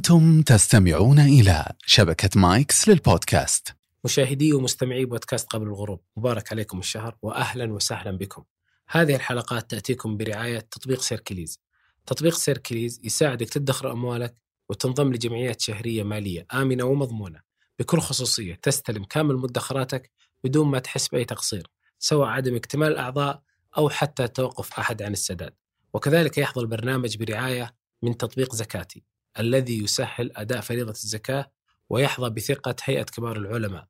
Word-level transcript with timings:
أنتم 0.00 0.42
تستمعون 0.42 1.18
إلى 1.18 1.72
شبكة 1.86 2.40
مايكس 2.40 2.88
للبودكاست. 2.88 3.74
مشاهدي 4.04 4.52
ومستمعي 4.52 5.04
بودكاست 5.04 5.46
قبل 5.52 5.66
الغروب 5.66 6.00
مبارك 6.16 6.52
عليكم 6.52 6.78
الشهر 6.78 7.16
وأهلا 7.22 7.72
وسهلا 7.72 8.10
بكم. 8.10 8.44
هذه 8.88 9.14
الحلقات 9.14 9.70
تأتيكم 9.70 10.16
برعاية 10.16 10.58
تطبيق 10.58 11.00
سيركليز. 11.00 11.60
تطبيق 12.06 12.34
سيركليز 12.34 13.00
يساعدك 13.04 13.48
تدخر 13.48 13.92
أموالك 13.92 14.36
وتنضم 14.68 15.12
لجمعيات 15.12 15.60
شهرية 15.60 16.02
مالية 16.02 16.46
آمنة 16.54 16.84
ومضمونة. 16.84 17.40
بكل 17.78 18.00
خصوصية 18.00 18.54
تستلم 18.54 19.04
كامل 19.04 19.36
مدخراتك 19.36 20.10
بدون 20.44 20.68
ما 20.68 20.78
تحس 20.78 21.08
بأي 21.08 21.24
تقصير 21.24 21.70
سواء 21.98 22.28
عدم 22.28 22.56
اكتمال 22.56 22.92
الأعضاء 22.92 23.42
أو 23.78 23.88
حتى 23.88 24.28
توقف 24.28 24.78
أحد 24.78 25.02
عن 25.02 25.12
السداد. 25.12 25.54
وكذلك 25.94 26.38
يحظى 26.38 26.60
البرنامج 26.60 27.16
برعاية 27.16 27.74
من 28.02 28.16
تطبيق 28.16 28.54
زكاتي. 28.54 29.04
الذي 29.38 29.84
يسهل 29.84 30.32
أداء 30.36 30.60
فريضة 30.60 30.90
الزكاة 30.90 31.50
ويحظى 31.90 32.30
بثقة 32.30 32.76
هيئة 32.84 33.02
كبار 33.02 33.36
العلماء. 33.36 33.86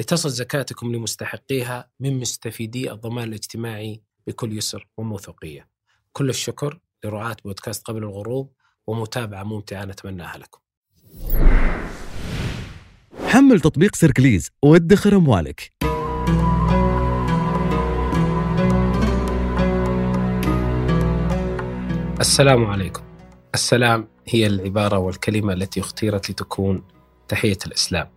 لتصل 0.00 0.30
زكاتكم 0.30 0.94
لمستحقيها 0.94 1.90
من 2.00 2.20
مستفيدي 2.20 2.92
الضمان 2.92 3.28
الاجتماعي 3.28 4.02
بكل 4.26 4.58
يسر 4.58 4.88
وموثوقية. 4.96 5.68
كل 6.12 6.30
الشكر 6.30 6.78
لرعاة 7.04 7.36
بودكاست 7.44 7.86
قبل 7.86 8.02
الغروب 8.02 8.52
ومتابعة 8.86 9.42
ممتعة 9.42 9.84
نتمناها 9.84 10.38
لكم. 10.38 10.60
حمل 13.26 13.60
تطبيق 13.60 13.94
سيركليز 13.94 14.50
وادخر 14.62 15.16
أموالك. 15.16 15.72
السلام 22.20 22.64
عليكم. 22.64 23.02
السلام 23.54 24.11
هي 24.28 24.46
العبارة 24.46 24.98
والكلمة 24.98 25.52
التي 25.52 25.80
اختيرت 25.80 26.30
لتكون 26.30 26.84
تحية 27.28 27.58
الإسلام. 27.66 28.08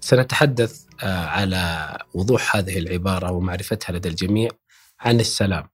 سنتحدث 0.00 0.84
آه، 1.02 1.26
على 1.26 1.98
وضوح 2.14 2.56
هذه 2.56 2.78
العبارة 2.78 3.30
ومعرفتها 3.30 3.92
لدى 3.92 4.08
الجميع 4.08 4.50
عن 5.00 5.20
السلام 5.20 5.68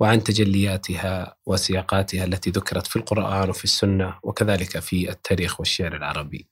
وعن 0.00 0.24
تجلياتها 0.24 1.36
وسياقاتها 1.46 2.24
التي 2.24 2.50
ذكرت 2.50 2.86
في 2.86 2.96
القرآن 2.96 3.50
وفي 3.50 3.64
السنة 3.64 4.14
وكذلك 4.22 4.78
في 4.78 5.10
التاريخ 5.10 5.60
والشعر 5.60 5.96
العربي. 5.96 6.46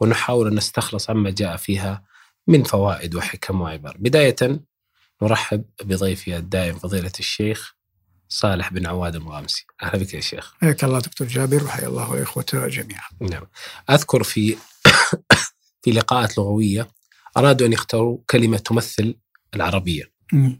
ونحاول 0.00 0.46
أن 0.48 0.54
نستخلص 0.54 1.10
عما 1.10 1.30
جاء 1.30 1.56
فيها 1.56 2.04
من 2.46 2.62
فوائد 2.62 3.14
وحكم 3.14 3.60
وعبر. 3.60 3.96
بداية 3.98 4.60
نرحب 5.22 5.64
بضيفي 5.84 6.36
الدائم 6.36 6.78
فضيلة 6.78 7.12
الشيخ 7.18 7.75
صالح 8.28 8.72
بن 8.72 8.86
عواد 8.86 9.16
المغامسي. 9.16 9.66
أهلا 9.82 9.98
بك 9.98 10.14
يا 10.14 10.20
شيخ. 10.20 10.54
حياك 10.60 10.84
الله 10.84 10.98
دكتور 10.98 11.26
جابر 11.28 11.64
وحيا 11.64 11.88
الله 11.88 12.14
الإخوة 12.14 12.44
جميعا. 12.52 13.08
نعم. 13.20 13.46
أذكر 13.90 14.22
في 14.22 14.56
في 15.82 15.90
لقاءات 15.90 16.38
لغوية 16.38 16.88
أرادوا 17.36 17.66
أن 17.66 17.72
يختاروا 17.72 18.18
كلمة 18.30 18.56
تمثل 18.56 19.14
العربية. 19.54 20.12
مم. 20.32 20.58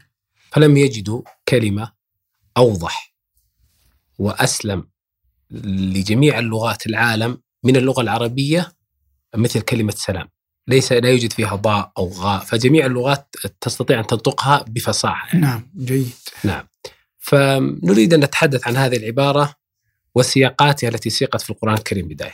فلم 0.51 0.77
يجدوا 0.77 1.21
كلمة 1.49 1.91
أوضح 2.57 3.13
وأسلم 4.19 4.89
لجميع 5.51 6.39
اللغات 6.39 6.87
العالم 6.87 7.41
من 7.63 7.75
اللغة 7.75 8.01
العربية 8.01 8.71
مثل 9.35 9.61
كلمة 9.61 9.91
سلام. 9.91 10.29
ليس 10.67 10.91
لا 10.91 11.09
يوجد 11.09 11.33
فيها 11.33 11.55
ضاء 11.55 11.91
أو 11.97 12.09
غاء 12.09 12.43
فجميع 12.43 12.85
اللغات 12.85 13.35
تستطيع 13.61 13.99
أن 13.99 14.07
تنطقها 14.07 14.65
بفصاحة. 14.67 15.37
نعم 15.37 15.71
جيد. 15.77 16.11
نعم. 16.43 16.67
فنريد 17.27 18.13
أن 18.13 18.19
نتحدث 18.19 18.67
عن 18.67 18.75
هذه 18.75 18.97
العبارة 18.97 19.53
وسياقاتها 20.15 20.89
التي 20.89 21.09
سيقت 21.09 21.41
في 21.41 21.49
القرآن 21.49 21.73
الكريم 21.73 22.07
بداية. 22.07 22.31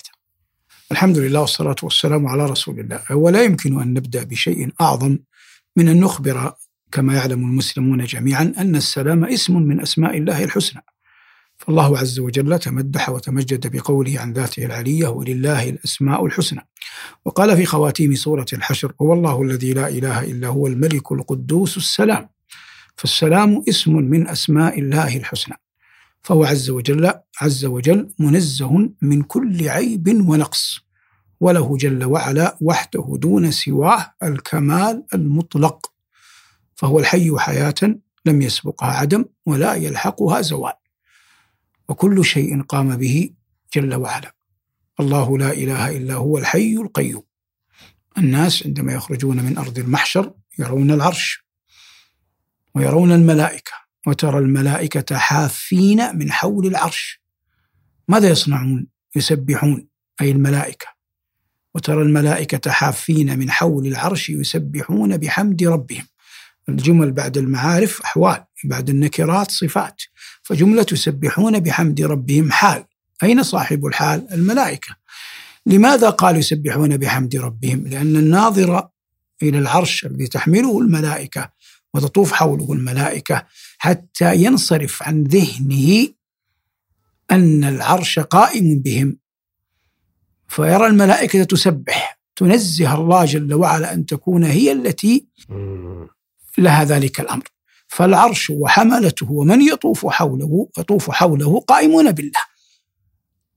الحمد 0.92 1.18
لله 1.18 1.42
والصلاة 1.42 1.76
والسلام 1.84 2.28
على 2.28 2.46
رسول 2.46 2.80
الله. 2.80 3.02
ولا 3.12 3.44
يمكن 3.44 3.82
أن 3.82 3.94
نبدأ 3.94 4.24
بشيء 4.24 4.72
أعظم 4.82 5.18
من 5.76 5.90
أن 5.90 6.00
نخبر 6.00 6.54
كما 6.92 7.16
يعلم 7.16 7.40
المسلمون 7.40 8.06
جميعا 8.06 8.54
أن 8.58 8.76
السلام 8.76 9.26
اسم 9.26 9.62
من 9.62 9.82
أسماء 9.82 10.18
الله 10.18 10.44
الحسنى. 10.44 10.82
فالله 11.58 11.98
عز 11.98 12.20
وجل 12.20 12.60
تمدح 12.60 13.10
وتمجد 13.10 13.76
بقوله 13.76 14.20
عن 14.20 14.34
ذاته 14.34 14.66
العلية 14.66 15.08
ولله 15.08 15.70
الأسماء 15.70 16.26
الحسنى. 16.26 16.68
وقال 17.26 17.58
في 17.58 17.66
خواتيم 17.66 18.16
سورة 18.16 18.46
الحشر 18.54 18.94
هو 19.02 19.14
الله 19.14 19.42
الذي 19.42 19.74
لا 19.74 19.88
إله 19.88 20.24
إلا 20.24 20.48
هو 20.48 20.68
الملك 20.68 21.12
القدوس 21.12 21.78
السلام. 21.78 22.30
فالسلام 22.96 23.64
اسم 23.70 23.96
من 23.96 24.28
أسماء 24.28 24.80
الله 24.80 25.18
الحسنى. 25.18 25.56
فهو 26.22 26.44
عز 26.44 26.70
وجل 26.70 27.14
عز 27.42 27.66
وجل 27.66 28.14
منزه 28.20 28.90
من 29.02 29.22
كل 29.22 29.70
عيب 29.70 30.30
ونقص 30.30 30.80
وله 31.40 31.78
جل 31.78 32.04
وعلا 32.04 32.58
وحده 32.62 33.18
دون 33.18 33.52
سواه 33.52 34.14
الكمال 34.24 35.04
المطلق. 35.14 35.92
فهو 36.76 37.00
الحي 37.00 37.32
حياة 37.38 38.00
لم 38.26 38.42
يسبقها 38.42 38.88
عدم 38.88 39.26
ولا 39.46 39.74
يلحقها 39.74 40.42
زوال. 40.42 40.74
وكل 41.90 42.26
شيء 42.26 42.62
قام 42.62 42.96
به 42.96 43.30
جل 43.74 43.96
وعلا. 43.96 44.36
الله 45.00 45.38
لا 45.38 45.54
إله 45.54 45.98
إلا 45.98 46.14
هو 46.14 46.38
الحي 46.38 46.74
القيوم. 46.74 47.24
الناس 48.18 48.66
عندما 48.66 48.94
يخرجون 48.94 49.44
من 49.44 49.58
أرض 49.58 49.80
المحشر 49.80 50.34
يرون 50.60 50.92
العرش. 50.92 51.46
ويرون 52.76 53.12
الملائكة 53.12 53.72
وترى 54.08 54.38
الملائكة 54.38 55.18
حافين 55.18 56.18
من 56.18 56.32
حول 56.32 56.68
العرش 56.68 57.22
ماذا 58.08 58.30
يصنعون؟ 58.30 58.88
يسبحون 59.16 59.88
أي 60.22 60.32
الملائكة 60.32 60.88
وترى 61.76 62.02
الملائكة 62.02 62.72
حافين 62.72 63.40
من 63.40 63.52
حول 63.52 63.88
العرش 63.88 64.30
يسبحون 64.30 65.18
بحمد 65.18 65.64
ربهم 65.64 66.08
الجمل 66.70 67.12
بعد 67.12 67.38
المعارف 67.38 68.02
أحوال 68.02 68.44
بعد 68.64 68.90
النكرات 68.90 69.52
صفات 69.52 70.02
فجملة 70.44 70.86
يسبحون 70.92 71.60
بحمد 71.60 72.02
ربهم 72.02 72.52
حال 72.52 72.86
أين 73.24 73.44
صاحب 73.44 73.86
الحال؟ 73.86 74.28
الملائكة 74.34 74.96
لماذا 75.66 76.10
قال 76.10 76.38
يسبحون 76.38 76.98
بحمد 76.98 77.36
ربهم؟ 77.36 77.88
لأن 77.88 78.16
الناظر 78.16 78.88
إلى 79.44 79.60
العرش 79.60 80.06
الذي 80.06 80.28
تحمله 80.28 80.80
الملائكة 80.80 81.50
وتطوف 81.94 82.32
حوله 82.32 82.74
الملائكة 82.74 83.46
حتى 83.78 84.36
ينصرف 84.36 85.04
عن 85.04 85.24
ذهنه 85.24 86.08
أن 87.32 87.64
العرش 87.64 88.20
قائم 88.20 88.80
بهم. 88.80 89.18
فيرى 90.48 90.88
الملائكة 90.88 91.44
تسبح 91.44 92.20
تنزه 92.36 92.96
الله 92.96 93.26
جل 93.26 93.54
وعلا 93.54 93.94
أن 93.94 94.06
تكون 94.06 94.44
هي 94.44 94.72
التي 94.72 95.28
لها 96.58 96.84
ذلك 96.84 97.20
الأمر. 97.20 97.44
فالعرش 97.88 98.50
وحملته 98.50 99.32
ومن 99.32 99.62
يطوف 99.62 100.08
حوله 100.08 100.70
يطوف 100.78 101.12
حوله 101.12 101.60
قائمون 101.60 102.12
بالله. 102.12 102.53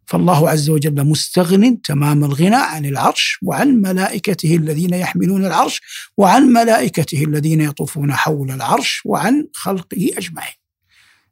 فالله 0.06 0.50
عز 0.50 0.70
وجل 0.70 1.04
مستغن 1.04 1.82
تمام 1.82 2.24
الغنى 2.24 2.56
عن 2.56 2.86
العرش 2.86 3.38
وعن 3.42 3.68
ملائكته 3.80 4.56
الذين 4.56 4.94
يحملون 4.94 5.46
العرش 5.46 5.82
وعن 6.16 6.42
ملائكته 6.42 7.24
الذين 7.24 7.60
يطوفون 7.60 8.12
حول 8.12 8.50
العرش 8.50 9.02
وعن 9.04 9.48
خلقه 9.52 10.10
أجمعين. 10.16 10.54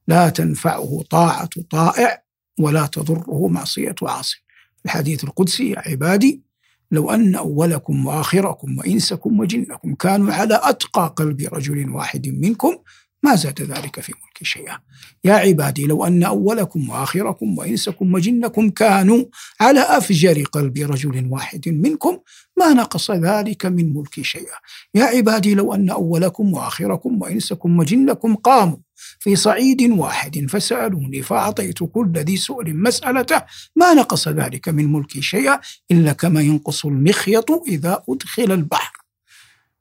لا 0.09 0.29
تنفعه 0.29 1.03
طاعة 1.11 1.49
طائع 1.71 2.23
ولا 2.59 2.87
تضره 2.87 3.49
معصية 3.49 3.95
عاصي. 4.03 4.45
الحديث 4.85 5.25
القدسي 5.25 5.71
يا 5.71 5.79
عبادي 5.79 6.43
لو 6.91 7.11
أن 7.11 7.35
أولكم 7.35 8.07
وآخركم 8.07 8.79
وإنسكم 8.79 9.41
وجنكم 9.41 9.95
كانوا 9.95 10.33
على 10.33 10.61
أتقى 10.63 11.15
قلب 11.17 11.49
رجل 11.53 11.91
واحد 11.91 12.29
منكم 12.29 12.77
ما 13.25 13.35
زاد 13.35 13.63
ذلك 13.63 14.01
في 14.01 14.13
ملكي 14.13 14.45
شيئا. 14.45 14.79
يا 15.25 15.35
عبادي 15.35 15.87
لو 15.87 16.05
أن 16.05 16.23
أولكم 16.23 16.91
وآخركم 16.91 17.59
وإنسكم 17.59 18.15
وجنكم 18.15 18.71
كانوا 18.71 19.25
على 19.61 19.81
أفجر 19.81 20.43
قلب 20.43 20.79
رجل 20.79 21.29
واحد 21.31 21.69
منكم 21.69 22.19
ما 22.59 22.73
نقص 22.73 23.11
ذلك 23.11 23.67
من 23.67 23.95
ملكي 23.95 24.25
شيئا. 24.25 24.57
يا 24.95 25.05
عبادي 25.05 25.55
لو 25.55 25.75
أن 25.75 25.91
أولكم 25.91 26.55
وآخركم 26.55 27.23
وإنسكم 27.23 27.79
وجنكم 27.79 28.35
قاموا 28.35 28.77
في 29.19 29.37
صعيد 29.37 29.83
واحد 29.83 30.47
فسألوني 30.51 31.23
فأعطيت 31.23 31.79
كل 31.83 32.13
ذي 32.17 32.37
سؤل 32.37 32.77
مسألته 32.77 33.43
ما 33.77 33.95
نقص 33.95 34.29
ذلك 34.29 34.69
من 34.69 34.93
ملكي 34.93 35.23
شيئا؟ 35.23 35.61
إلا 35.91 36.13
كما 36.13 36.41
ينقص 36.41 36.87
المخيط 36.87 37.51
إذا 37.51 38.03
أدخل 38.09 38.53
البحر. 38.53 38.93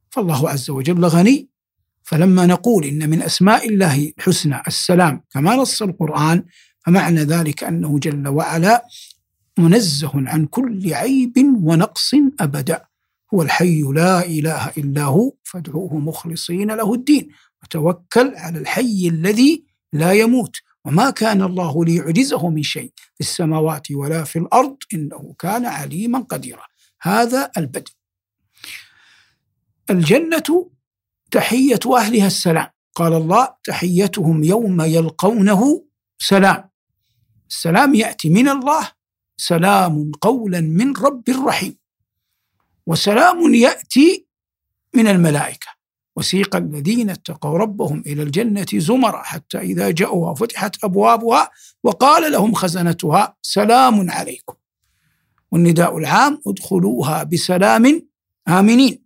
فالله 0.10 0.50
عز 0.50 0.69
وجل 0.69 1.06
غني 1.06 1.53
فلما 2.04 2.46
نقول 2.46 2.86
إن 2.86 3.10
من 3.10 3.22
أسماء 3.22 3.70
الله 3.70 4.14
الحسنى 4.18 4.62
السلام 4.68 5.24
كما 5.32 5.56
نص 5.56 5.82
القرآن 5.82 6.44
فمعنى 6.86 7.24
ذلك 7.24 7.64
أنه 7.64 8.00
جل 8.00 8.28
وعلا 8.28 8.86
منزه 9.58 10.12
عن 10.16 10.46
كل 10.46 10.94
عيب 10.94 11.38
ونقص 11.38 12.12
أبدا. 12.40 12.86
هو 13.34 13.42
الحي 13.42 13.82
لا 13.82 14.26
إله 14.26 14.70
إلا 14.78 15.04
هو 15.04 15.34
فادعوه 15.44 15.98
مخلصين 15.98 16.72
له 16.72 16.94
الدين. 16.94 17.30
وتوكل 17.64 18.34
على 18.36 18.60
الحي 18.60 19.08
الذي 19.08 19.64
لا 19.94 20.12
يموت. 20.12 20.56
وما 20.86 21.10
كان 21.10 21.42
الله 21.42 21.86
ليعجزه 21.86 22.50
من 22.50 22.64
شيء 22.64 22.92
في 23.16 23.20
السماوات 23.20 23.92
ولا 23.92 24.24
في 24.24 24.40
الأرض 24.40 24.78
إنه 24.94 25.36
كان 25.40 25.66
عليما 25.66 26.20
قديرا. 26.20 26.64
هذا 27.02 27.52
البدء. 27.58 27.92
الجنة 29.90 30.70
تحية 31.34 31.80
أهلها 31.98 32.28
السلام. 32.28 32.70
قال 32.96 33.14
الله 33.14 33.50
تحيتهم 33.64 34.44
يوم 34.44 34.82
يلقونه 34.82 35.86
سلام. 36.20 36.70
السلام 37.50 37.96
يأتي 37.96 38.30
من 38.30 38.50
الله 38.50 38.92
سلام 39.38 40.12
قولا 40.22 40.62
من 40.62 40.94
رب 40.98 41.24
رحيم. 41.30 41.78
وسلام 42.88 43.54
يأتي 43.54 44.28
من 44.96 45.08
الملائكة. 45.08 45.68
وسيق 46.16 46.56
الذين 46.56 47.10
اتقوا 47.10 47.58
ربهم 47.58 48.04
إلى 48.06 48.24
الجنة 48.24 48.66
زمرا 48.74 49.22
حتى 49.24 49.58
إذا 49.58 49.92
جاءوها 49.92 50.34
فتحت 50.34 50.84
أبوابها 50.84 51.50
وقال 51.84 52.32
لهم 52.32 52.54
خزنتها 52.54 53.38
سلام 53.42 54.12
عليكم. 54.12 54.54
والنداء 55.52 55.98
العام 55.98 56.42
ادخلوها 56.48 57.24
بسلام 57.24 58.08
آمنين. 58.48 59.03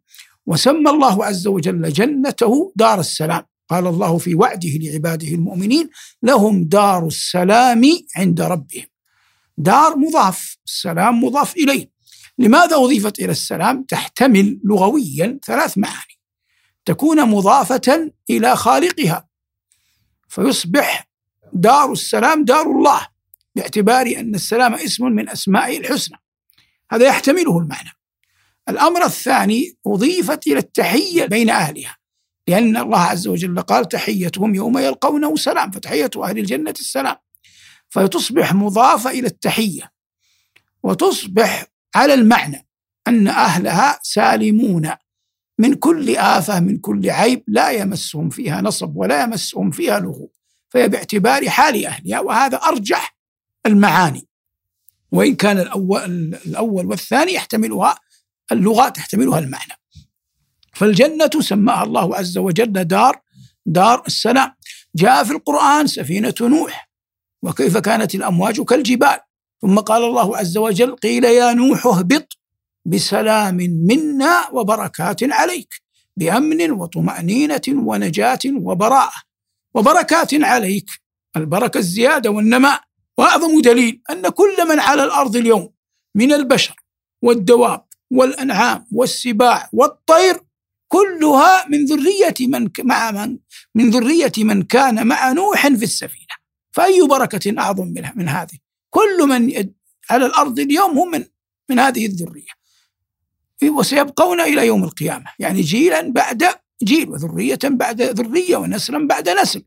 وسمى 0.47 0.89
الله 0.89 1.25
عز 1.25 1.47
وجل 1.47 1.93
جنته 1.93 2.73
دار 2.75 2.99
السلام. 2.99 3.43
قال 3.69 3.87
الله 3.87 4.17
في 4.17 4.35
وعده 4.35 4.69
لعباده 4.69 5.27
المؤمنين 5.27 5.89
لهم 6.23 6.63
دار 6.63 7.07
السلام 7.07 7.81
عند 8.15 8.41
ربهم. 8.41 8.85
دار 9.57 9.95
مضاف 9.95 10.57
السلام 10.65 11.23
مضاف 11.23 11.55
إليه. 11.55 11.89
لماذا 12.37 12.75
أضيفت 12.75 13.19
إلى 13.19 13.31
السلام؟ 13.31 13.83
تحتمل 13.83 14.59
لغويا 14.63 15.39
ثلاث 15.45 15.77
معاني. 15.77 16.17
تكون 16.85 17.29
مضافة 17.29 18.11
إلى 18.29 18.55
خالقها. 18.55 19.27
فيصبح 20.29 21.09
دار 21.53 21.91
السلام 21.91 22.45
دار 22.45 22.71
الله 22.71 23.07
باعتبار 23.55 24.07
أن 24.07 24.35
السلام 24.35 24.73
اسم 24.73 25.05
من 25.05 25.29
اسمائه 25.29 25.79
الحسنى. 25.79 26.17
هذا 26.91 27.05
يحتمله 27.05 27.59
المعنى. 27.59 27.89
الأمر 28.69 29.05
الثاني 29.05 29.77
أضيفت 29.87 30.47
إلى 30.47 30.59
التحية 30.59 31.25
بين 31.25 31.49
أهلها 31.49 31.97
لأن 32.47 32.77
الله 32.77 32.99
عز 32.99 33.27
وجل 33.27 33.59
قال 33.59 33.87
تحيتهم 33.87 34.55
يوم 34.55 34.77
يلقونه 34.77 35.35
سلام 35.35 35.71
فتحية 35.71 36.09
أهل 36.17 36.39
الجنة 36.39 36.73
السلام. 36.79 37.15
فتصبح 37.89 38.53
مضافه 38.53 39.09
إلى 39.09 39.27
التحية 39.27 39.91
وتصبح 40.83 41.65
على 41.95 42.13
المعنى 42.13 42.67
أن 43.07 43.27
أهلها 43.27 43.99
سالمون 44.03 44.91
من 45.59 45.73
كل 45.73 46.15
آفة 46.15 46.59
من 46.59 46.77
كل 46.77 47.09
عيب 47.09 47.43
لا 47.47 47.71
يمسهم 47.71 48.29
فيها 48.29 48.61
نصب 48.61 48.95
ولا 48.95 49.23
يمسهم 49.23 49.71
فيها 49.71 49.99
لغو 49.99 50.31
فهي 50.69 50.89
باعتبار 50.89 51.49
حال 51.49 51.85
أهلها 51.85 52.19
وهذا 52.19 52.57
أرجح 52.57 53.17
المعاني. 53.65 54.27
وإن 55.11 55.35
كان 55.35 55.59
الأول, 55.59 56.35
الأول 56.45 56.85
والثاني 56.85 57.33
يحتملها 57.33 57.99
اللغة 58.51 58.89
تحتملها 58.89 59.39
المعنى. 59.39 59.73
فالجنة 60.73 61.29
سماها 61.39 61.83
الله 61.83 62.15
عز 62.15 62.37
وجل 62.37 62.83
دار 62.83 63.21
دار 63.65 64.03
السلام 64.07 64.53
جاء 64.95 65.23
في 65.23 65.31
القرآن 65.31 65.87
سفينة 65.87 66.33
نوح. 66.41 66.89
وكيف 67.43 67.77
كانت 67.77 68.15
الأمواج 68.15 68.61
كالجبال. 68.61 69.19
ثم 69.61 69.79
قال 69.79 70.03
الله 70.03 70.37
عز 70.37 70.57
وجل 70.57 70.95
قيل 70.95 71.23
يا 71.23 71.53
نوح 71.53 71.85
اهبط 71.85 72.37
بسلام 72.85 73.55
منا 73.89 74.49
وبركات 74.53 75.23
عليك 75.23 75.73
بأمن 76.17 76.71
وطمأنينة 76.71 77.61
ونجاة 77.67 78.39
وبراءة. 78.45 79.21
وبركات 79.73 80.33
عليك 80.33 80.89
البركة 81.35 81.77
الزيادة 81.77 82.29
والنماء. 82.29 82.81
واعظم 83.17 83.61
دليل 83.61 84.01
أن 84.09 84.29
كل 84.29 84.67
من 84.69 84.79
على 84.79 85.03
الأرض 85.03 85.35
اليوم 85.35 85.73
من 86.15 86.33
البشر 86.33 86.75
والدواب 87.21 87.86
والأنعام 88.11 88.85
والسباع 88.91 89.69
والطير 89.73 90.41
كلها 90.87 91.67
من 91.69 91.85
ذرية 91.85 92.33
من 92.47 92.69
مع 92.79 93.11
من 93.11 93.37
من 93.75 93.89
ذرية 93.89 94.31
من 94.37 94.63
كان 94.63 95.07
مع 95.07 95.31
نوح 95.31 95.67
في 95.67 95.83
السفينة. 95.83 96.37
فأي 96.71 97.01
بركة 97.01 97.59
أعظم 97.59 97.87
من 97.87 98.09
من 98.15 98.29
هذه؟ 98.29 98.57
كل 98.89 99.27
من 99.27 99.69
على 100.09 100.25
الأرض 100.25 100.59
اليوم 100.59 100.99
هم 100.99 101.11
من 101.11 101.25
من 101.69 101.79
هذه 101.79 102.05
الذرية. 102.05 102.57
وسيبقون 103.63 104.41
إلى 104.41 104.67
يوم 104.67 104.83
القيامة. 104.83 105.25
يعني 105.39 105.61
جيلا 105.61 106.11
بعد 106.11 106.43
جيل 106.83 107.09
وذرية 107.09 107.59
بعد 107.63 108.01
ذرية 108.01 108.57
ونسلا 108.57 109.07
بعد 109.07 109.29
نسل. 109.29 109.63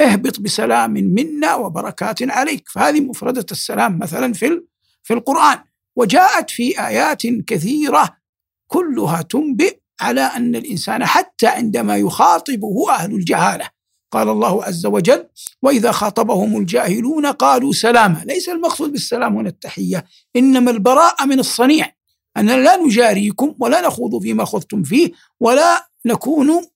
اهبط 0.00 0.40
بسلام 0.40 0.90
منا 0.90 1.54
وبركات 1.54 2.22
عليك. 2.22 2.68
فهذه 2.68 3.00
مفردة 3.00 3.46
السلام 3.52 3.98
مثلا 3.98 4.32
في 4.32 4.62
في 5.02 5.14
القرآن. 5.14 5.58
وجاءت 5.96 6.50
في 6.50 6.86
آيات 6.86 7.22
كثيرة 7.26 8.16
كلها 8.66 9.22
تنبئ 9.22 9.78
على 10.00 10.20
أن 10.20 10.56
الإنسان 10.56 11.04
حتى 11.04 11.46
عندما 11.46 11.96
يخاطبه 11.96 12.90
أهل 12.90 13.14
الجهالة 13.14 13.70
قال 14.10 14.28
الله 14.28 14.64
عز 14.64 14.86
وجل 14.86 15.26
وإذا 15.62 15.92
خاطبهم 15.92 16.56
الجاهلون 16.56 17.26
قالوا 17.26 17.72
سلاما 17.72 18.22
ليس 18.26 18.48
المقصود 18.48 18.92
بالسلام 18.92 19.36
هنا 19.36 19.48
التحية 19.48 20.04
إنما 20.36 20.70
البراءة 20.70 21.24
من 21.24 21.38
الصنيع 21.38 21.92
أننا 22.36 22.56
لا 22.56 22.76
نجاريكم 22.76 23.54
ولا 23.58 23.86
نخوض 23.86 24.22
فيما 24.22 24.44
خضتم 24.44 24.82
فيه 24.82 25.12
ولا 25.40 25.90
نكون 26.06 26.66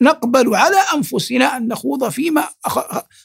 نقبل 0.00 0.54
على 0.54 0.76
أنفسنا 0.94 1.56
أن 1.56 1.68
نخوض 1.68 2.08
فيما 2.08 2.48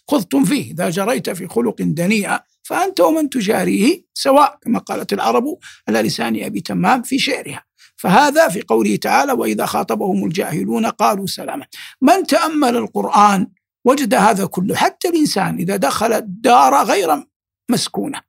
خضتم 0.09 0.45
فيه. 0.45 0.71
إذا 0.71 0.89
جريت 0.89 1.30
في 1.30 1.48
خلق 1.48 1.75
دنيئة 1.80 2.44
فأنت 2.65 3.00
ومن 3.00 3.29
تجاريه 3.29 4.06
سواء 4.13 4.57
كما 4.62 4.79
قالت 4.79 5.13
العرب 5.13 5.57
على 5.88 6.01
لسان 6.01 6.44
أبي 6.44 6.62
تمام 6.62 7.01
في 7.01 7.19
شعرها. 7.19 7.65
فهذا 7.95 8.50
في 8.50 8.62
قوله 8.62 8.95
تعالى 8.95 9.31
وإذا 9.31 9.65
خاطبهم 9.65 10.25
الجاهلون 10.25 10.85
قالوا 10.85 11.27
سلاما. 11.27 11.65
من 12.01 12.23
تأمل 12.23 12.77
القرآن 12.77 13.47
وجد 13.85 14.13
هذا 14.13 14.45
كله 14.45 14.75
حتى 14.75 15.07
الإنسان 15.07 15.57
إذا 15.57 15.75
دخل 15.75 16.13
الدار 16.13 16.83
غير 16.83 17.25
مسكونة. 17.69 18.21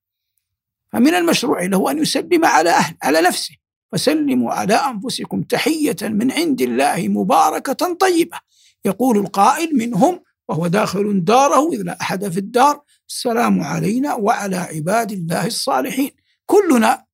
فمن 0.93 1.15
المشروع 1.15 1.63
له 1.63 1.91
أن 1.91 1.99
يسلم 1.99 2.45
على 2.45 2.71
أهل 2.71 2.97
على 3.03 3.21
نفسه. 3.21 3.55
فسلموا 3.93 4.53
على 4.53 4.75
أنفسكم 4.75 5.43
تحية 5.43 5.97
من 6.03 6.33
عند 6.33 6.63
الله 6.63 7.09
مباركة 7.09 7.95
طيبة. 7.95 8.39
يقول 8.85 9.19
القائل 9.19 9.77
منهم 9.77 10.21
وهو 10.49 10.67
داخل 10.67 11.25
داره 11.25 11.73
إذ 11.73 11.83
لا 11.83 12.01
أحد 12.01 12.29
في 12.29 12.39
الدار 12.39 12.81
السلام 13.09 13.61
علينا 13.61 14.15
وعلى 14.15 14.57
عباد 14.57 15.13
الله 15.13 15.47
الصالحين. 15.47 16.11
كلنا 16.47 17.05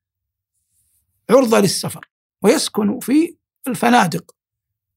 عرضة 1.31 1.61
للسفر 1.61 2.09
ويسكن 2.43 3.01
في 3.01 3.37
الفنادق 3.69 4.35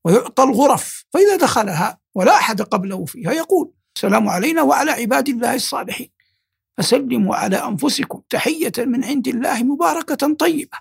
ويعطى 0.03 0.43
الغرف 0.43 1.05
فإذا 1.13 1.35
دخلها 1.35 1.99
ولا 2.15 2.35
أحد 2.35 2.61
قبله 2.61 3.05
فيها 3.05 3.31
يقول 3.31 3.71
السلام 3.95 4.29
علينا 4.29 4.61
وعلى 4.61 4.91
عباد 4.91 5.29
الله 5.29 5.55
الصالحين. 5.55 6.09
فسلموا 6.77 7.35
على 7.35 7.55
أنفسكم 7.55 8.21
تحية 8.29 8.73
من 8.77 9.03
عند 9.03 9.27
الله 9.27 9.63
مباركة 9.63 10.33
طيبة. 10.33 10.77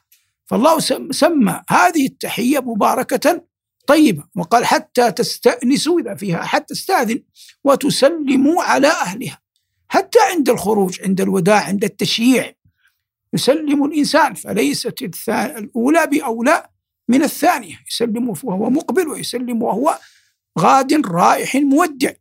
فالله 0.47 0.79
سمى 1.11 1.63
هذه 1.69 2.07
التحية 2.07 2.59
مباركة 2.59 3.45
طيبة 3.87 4.25
وقال 4.37 4.65
حتى 4.65 5.13
تستأنسوا 5.13 6.01
إذا 6.01 6.15
فيها 6.15 6.43
حتى 6.43 6.75
تستأذن 6.75 7.23
وتسلموا 7.65 8.63
على 8.63 8.89
أهلها. 8.89 9.44
حتى 9.95 10.19
عند 10.33 10.49
الخروج 10.51 11.01
عند 11.03 11.21
الوداع 11.21 11.65
عند 11.65 11.85
التشييع. 11.85 12.53
يسلم 13.33 13.85
الإنسان 13.85 14.35
فليست 14.35 15.29
الأولى 15.29 16.07
بأولى 16.07 16.67
من 17.09 17.23
الثانية. 17.23 17.81
يسلم 17.91 18.29
وهو 18.29 18.71
مقبل 18.71 19.09
ويسلم 19.09 19.63
وهو 19.63 19.99
غاد 20.59 21.07
رائح 21.07 21.57
مودع. 21.57 22.13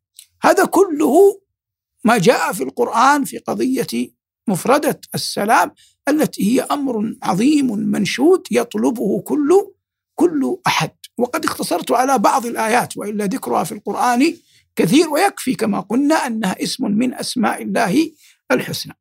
هذا 0.41 0.65
كله 0.65 1.41
ما 2.03 2.17
جاء 2.17 2.53
في 2.53 2.63
القرآن 2.63 3.23
في 3.23 3.37
قضية 3.37 4.11
مفردة 4.47 5.01
السلام 5.15 5.71
التي 6.07 6.43
هي 6.43 6.61
أمر 6.61 7.15
عظيم 7.23 7.77
منشود 7.79 8.47
يطلبه 8.51 9.21
كل 9.21 9.71
كل 10.15 10.57
أحد. 10.67 10.91
وقد 11.17 11.45
اختصرت 11.45 11.91
على 11.91 12.17
بعض 12.17 12.45
الآيات 12.45 12.97
وإلا 12.97 13.25
ذكرها 13.25 13.63
في 13.63 13.71
القرآن 13.71 14.37
كثير 14.75 15.09
ويكفي 15.09 15.55
كما 15.55 15.79
قلنا 15.79 16.15
أنها 16.15 16.63
اسم 16.63 16.91
من 16.91 17.13
أسماء 17.13 17.61
الله 17.61 18.11
الحسنى. 18.51 18.93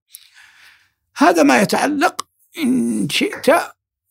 هذا 1.17 1.43
ما 1.43 1.61
يتعلق 1.61 2.29
إن 2.59 3.09
شئت 3.09 3.47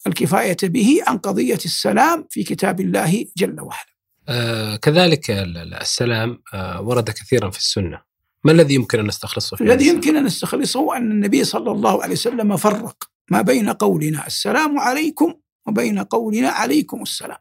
الكفاية 0.07 0.57
به 0.63 0.99
عن 1.07 1.17
قضية 1.17 1.59
السلام 1.65 2.27
في 2.29 2.43
كتاب 2.43 2.81
الله 2.81 3.25
جل 3.37 3.61
وعلا. 3.61 3.91
آه 4.29 4.75
كذلك 4.75 5.29
السلام 5.81 6.41
آه 6.53 6.81
ورد 6.81 7.09
كثيرا 7.09 7.49
في 7.49 7.57
السنة. 7.57 8.01
ما 8.43 8.51
الذي 8.51 8.73
يمكن 8.73 8.99
أن 8.99 9.07
نستخلصه؟ 9.07 9.57
الذي 9.61 9.87
يمكن 9.87 10.17
أن 10.17 10.23
نستخلصه 10.23 10.97
أن 10.97 11.11
النبي 11.11 11.43
صلى 11.43 11.71
الله 11.71 12.03
عليه 12.03 12.13
وسلم 12.13 12.57
فرق 12.57 13.03
ما 13.31 13.41
بين 13.41 13.69
قولنا 13.69 14.27
السلام 14.27 14.79
عليكم 14.79 15.33
وبين 15.67 15.99
قولنا 15.99 16.49
عليكم 16.49 17.01
السلام. 17.01 17.37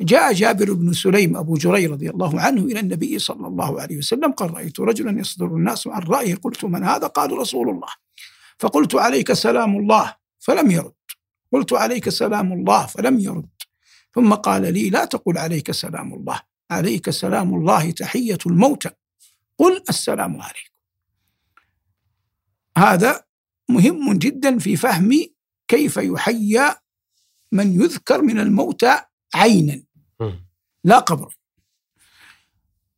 جاء 0.00 0.32
جابر 0.32 0.72
بن 0.72 0.92
سليم 0.92 1.36
أبو 1.36 1.54
جري 1.54 1.86
رضي 1.86 2.10
الله 2.10 2.40
عنه 2.40 2.64
إلى 2.64 2.80
النبي 2.80 3.18
صلى 3.18 3.46
الله 3.46 3.80
عليه 3.80 3.98
وسلم 3.98 4.32
قال 4.32 4.54
رأيت 4.54 4.80
رجلا 4.80 5.20
يصدر 5.20 5.46
الناس 5.46 5.86
عن 5.86 6.02
رأيه. 6.02 6.34
قلت 6.34 6.64
من 6.64 6.84
هذا؟ 6.84 7.06
قال 7.06 7.32
رسول 7.32 7.70
الله. 7.70 7.88
فقلت 8.58 8.94
عليك 8.94 9.32
سلام 9.32 9.76
الله. 9.76 10.16
فلم 10.38 10.70
يرد. 10.70 10.94
قلت 11.52 11.72
عليك 11.72 12.08
سلام 12.08 12.52
الله. 12.52 12.86
فلم 12.86 13.18
يرد. 13.18 13.48
ثم 14.14 14.34
قال 14.34 14.72
لي 14.74 14.90
لا 14.90 15.04
تقل 15.04 15.38
عليك 15.38 15.70
سلام 15.70 16.14
الله. 16.14 16.40
عليك 16.70 17.10
سلام 17.10 17.54
الله 17.54 17.90
تحية 17.90 18.38
الموتى. 18.46 18.90
قل 19.58 19.82
السلام 19.88 20.40
عليكم. 20.40 20.74
هذا 22.78 23.24
مهم 23.68 24.12
جدا 24.12 24.58
في 24.58 24.76
فهم 24.76 25.10
كيف 25.68 25.96
يحيى 25.96 26.74
من 27.52 27.82
يذكر 27.82 28.22
من 28.22 28.38
الموتى 28.38 29.00
عينا. 29.34 29.87
لا 30.84 30.98
قبرا 30.98 31.30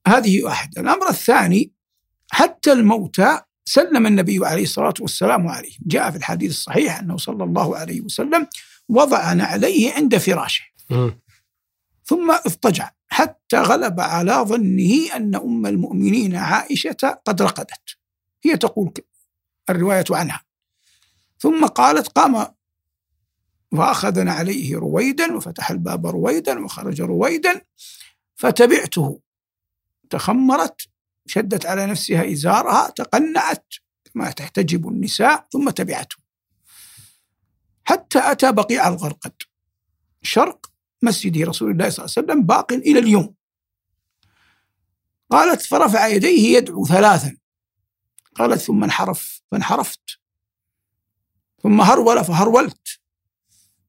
هذه 0.06 0.42
واحد 0.42 0.78
الأمر 0.78 1.08
الثاني 1.08 1.72
حتى 2.32 2.72
الموتى 2.72 3.40
سلم 3.64 4.06
النبي 4.06 4.46
عليه 4.46 4.62
الصلاة 4.62 4.94
والسلام 5.00 5.48
عليه. 5.48 5.72
جاء 5.86 6.10
في 6.10 6.16
الحديث 6.16 6.50
الصحيح 6.50 6.98
أنه 6.98 7.16
صلى 7.16 7.44
الله 7.44 7.76
عليه 7.76 8.00
وسلم 8.00 8.46
وضع 8.88 9.32
نعليه 9.32 9.92
عند 9.92 10.16
فراشه. 10.16 10.64
ثم 12.04 12.30
اضطجع. 12.30 12.90
حتى 13.08 13.56
غلب 13.56 14.00
على 14.00 14.32
ظنه 14.32 15.16
أن 15.16 15.34
أم 15.34 15.66
المؤمنين 15.66 16.36
عائشة 16.36 17.20
قد 17.24 17.42
رقدت. 17.42 17.96
هي 18.44 18.56
تقول 18.56 18.92
الرواية 19.70 20.04
عنها. 20.10 20.44
ثم 21.38 21.66
قالت 21.66 22.08
قام 22.08 22.46
فأخذنا 23.76 24.32
عليه 24.32 24.76
رويدا 24.76 25.36
وفتح 25.36 25.70
الباب 25.70 26.06
رويدا 26.06 26.64
وخرج 26.64 27.02
رويدا 27.02 27.60
فتبعته. 28.36 29.20
تخمرت 30.10 30.80
شدت 31.26 31.66
على 31.66 31.86
نفسها 31.86 32.32
إزارها 32.32 32.90
تقنعت 32.90 33.66
كما 34.04 34.30
تحتجب 34.30 34.88
النساء 34.88 35.46
ثم 35.52 35.70
تبعته. 35.70 36.16
حتى 37.84 38.18
أتى 38.32 38.52
بقيع 38.52 38.88
الغرقد. 38.88 39.32
شرق 40.22 40.72
مسجد 41.02 41.38
رسول 41.38 41.70
الله 41.70 41.90
صلى 41.90 42.04
الله 42.04 42.14
عليه 42.16 42.26
وسلم 42.26 42.46
باق 42.46 42.72
إلى 42.72 42.98
اليوم. 42.98 43.34
قالت 45.30 45.62
فرفع 45.62 46.06
يديه 46.06 46.56
يدعو 46.56 46.86
ثلاثا. 46.86 47.36
قالت 48.34 48.60
ثم 48.60 48.84
انحرف. 48.84 49.42
فانحرفت. 49.50 50.20
ثم 51.62 51.80
هرول 51.80 52.24
فهرولت. 52.24 53.00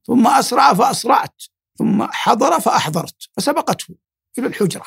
ثم 0.04 0.28
أسرع 0.28 0.74
فأسرعت 0.74 1.44
ثم 1.78 2.08
حضر 2.12 2.60
فأحضرت 2.60 3.16
فسبقته 3.38 3.96
إلى 4.38 4.48
الحجرة. 4.48 4.86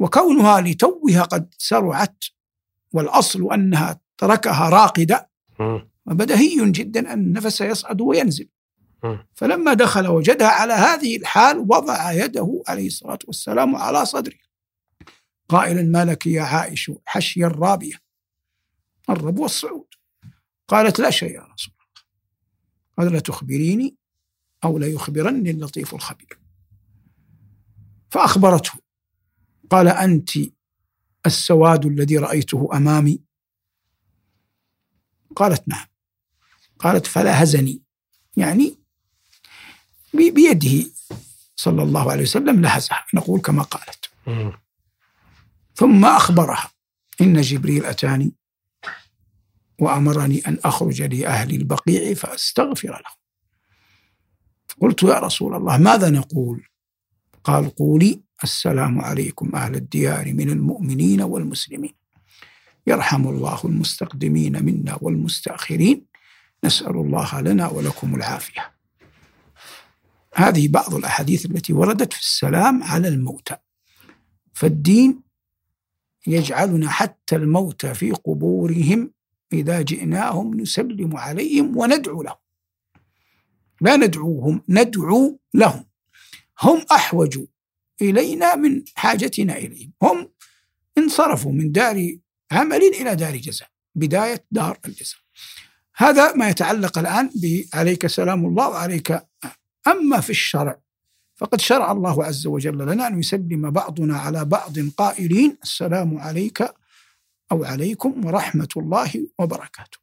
وكونها 0.00 0.60
لتوها 0.60 1.22
قد 1.22 1.54
سرعت 1.58 2.24
والأصل 2.92 3.52
أنها 3.52 4.00
تركها 4.18 4.68
راقدة 4.68 5.30
وبدهي 6.06 6.70
جدا 6.70 7.12
أن 7.12 7.20
النفس 7.20 7.60
يصعد 7.60 8.00
وينزل. 8.00 8.48
فلما 9.34 9.74
دخل 9.74 10.06
وجدها 10.08 10.48
على 10.48 10.72
هذه 10.72 11.16
الحال 11.16 11.58
وضع 11.58 12.12
يده 12.12 12.62
عليه 12.68 12.86
الصلاة 12.86 13.18
والسلام 13.26 13.76
على 13.76 14.06
صدره. 14.06 14.38
قائلا 15.48 15.82
ما 15.82 16.04
لك 16.04 16.26
يا 16.26 16.42
عائش 16.42 16.90
حشي 17.06 17.44
الرابية 17.44 17.94
الرب 19.10 19.38
والصعود. 19.38 19.86
قالت 20.68 21.00
لا 21.00 21.10
شيء 21.10 21.34
يا 21.34 21.42
رسول 21.42 21.74
قال 22.98 23.12
لا 23.12 23.20
تخبريني 23.20 23.96
أو 24.64 24.78
لا 24.78 24.86
يخبرني 24.86 25.50
اللطيف 25.50 25.94
الخبير. 25.94 26.38
فأخبرته 28.10 28.72
قال 29.70 29.88
أنت 29.88 30.30
السواد 31.26 31.86
الذي 31.86 32.18
رأيته 32.18 32.68
أمامي؟ 32.72 33.20
قالت 35.36 35.68
نعم. 35.68 35.86
قالت 36.78 37.06
فلا 37.06 37.42
هزني 37.42 37.82
يعني 38.36 38.78
بيده 40.14 40.90
صلى 41.56 41.82
الله 41.82 42.12
عليه 42.12 42.22
وسلم 42.22 42.62
لهزها 42.62 43.04
نقول 43.14 43.40
كما 43.40 43.62
قالت. 43.62 44.10
ثم 45.74 46.04
أخبرها 46.04 46.70
إن 47.20 47.40
جبريل 47.40 47.84
أتاني 47.84 48.32
وأمرني 49.80 50.38
أن 50.46 50.58
أخرج 50.64 51.02
لأهل 51.02 51.54
البقيع 51.54 52.14
فأستغفر 52.14 52.88
لهم. 52.88 53.18
قلت 54.80 55.02
يا 55.02 55.18
رسول 55.18 55.54
الله 55.54 55.76
ماذا 55.76 56.10
نقول؟ 56.10 56.68
قال 57.44 57.74
قولي 57.74 58.22
السلام 58.44 59.00
عليكم 59.00 59.56
أهل 59.56 59.74
الديار 59.74 60.32
من 60.32 60.50
المؤمنين 60.50 61.22
والمسلمين. 61.22 61.94
يرحم 62.86 63.28
الله 63.28 63.60
المستقدمين 63.64 64.64
منا 64.64 64.98
والمستأخرين. 65.00 66.06
نسأل 66.64 66.96
الله 66.96 67.40
لنا 67.40 67.68
ولكم 67.68 68.14
العافية. 68.14 68.72
هذه 70.34 70.68
بعض 70.68 70.94
الأحاديث 70.94 71.46
التي 71.46 71.72
وردت 71.72 72.12
في 72.12 72.20
السلام 72.20 72.82
على 72.82 73.08
الموتى. 73.08 73.56
فالدين 74.54 75.22
يجعلنا 76.26 76.90
حتى 76.90 77.36
الموتى 77.36 77.94
في 77.94 78.10
قبورهم 78.10 79.10
إذا 79.52 79.82
جئناهم 79.82 80.60
نسلم 80.60 81.16
عليهم 81.16 81.76
وندعو 81.76 82.22
لهم. 82.22 82.36
لا 83.80 83.96
ندعوهم 83.96 84.62
ندعو 84.68 85.38
لهم. 85.54 85.84
هم 86.60 86.84
أحوج 86.92 87.38
إلينا 88.02 88.54
من 88.54 88.82
حاجتنا 88.94 89.56
إليهم. 89.56 89.92
هم 90.02 90.30
انصرفوا 90.98 91.52
من 91.52 91.72
دار 91.72 92.16
عمل 92.50 92.82
إلى 92.82 93.14
دار 93.14 93.36
جزاء 93.36 93.68
بداية 93.94 94.44
دار 94.50 94.78
الجزاء. 94.86 95.18
هذا 95.96 96.32
ما 96.32 96.48
يتعلق 96.48 96.98
الآن 96.98 97.30
عليك 97.74 98.06
سلام 98.06 98.46
الله 98.46 98.68
وعليك. 98.68 99.26
أما 99.86 100.20
في 100.20 100.30
الشرع 100.30 100.80
فقد 101.36 101.60
شرع 101.60 101.92
الله 101.92 102.24
عز 102.24 102.46
وجل 102.46 102.78
لنا 102.78 103.06
أن 103.06 103.18
يسلم 103.18 103.70
بعضنا 103.70 104.16
على 104.18 104.44
بعض 104.44 104.78
قائلين 104.96 105.58
السلام 105.62 106.18
عليك 106.18 106.74
أو 107.52 107.64
عليكم 107.64 108.26
ورحمة 108.26 108.68
الله 108.76 109.28
وبركاته. 109.38 109.98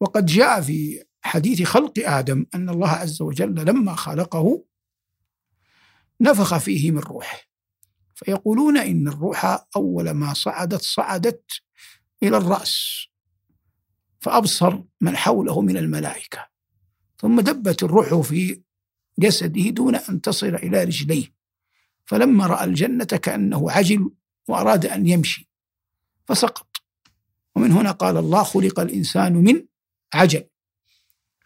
وقد 0.00 0.26
جاء 0.26 0.60
في 0.60 1.04
حديث 1.22 1.62
خلق 1.62 1.92
آدم 1.98 2.46
أن 2.54 2.68
الله 2.68 2.88
عز 2.88 3.22
وجل 3.22 3.54
لما 3.54 3.94
خلقه 3.94 4.64
نفخ 6.20 6.58
فيه 6.58 6.90
من 6.90 6.98
روحه. 6.98 7.38
فيقولون 8.14 8.76
إن 8.76 9.08
الروح 9.08 9.66
أول 9.76 10.10
ما 10.10 10.34
صعدت 10.34 10.82
صعدت 10.82 11.50
إلى 12.22 12.36
الرأس 12.36 13.06
فأبصر 14.20 14.82
من 15.00 15.16
حوله 15.16 15.60
من 15.60 15.76
الملائكة. 15.76 16.46
ثم 17.18 17.40
دبت 17.40 17.82
الروح 17.82 18.14
في 18.14 18.62
جسده 19.18 19.68
دون 19.70 19.94
أن 19.94 20.20
تصل 20.20 20.54
إلى 20.54 20.84
رجليه. 20.84 21.34
فلما 22.04 22.46
رأى 22.46 22.64
الجنة 22.64 23.04
كأنه 23.04 23.70
عجل 23.70 24.10
وأراد 24.48 24.86
أن 24.86 25.06
يمشي. 25.06 25.49
فسقط. 26.30 26.66
ومن 27.56 27.72
هنا 27.72 27.90
قال 27.90 28.16
الله 28.16 28.42
خلق 28.42 28.80
الإنسان 28.80 29.32
من 29.32 29.64
عجل. 30.14 30.44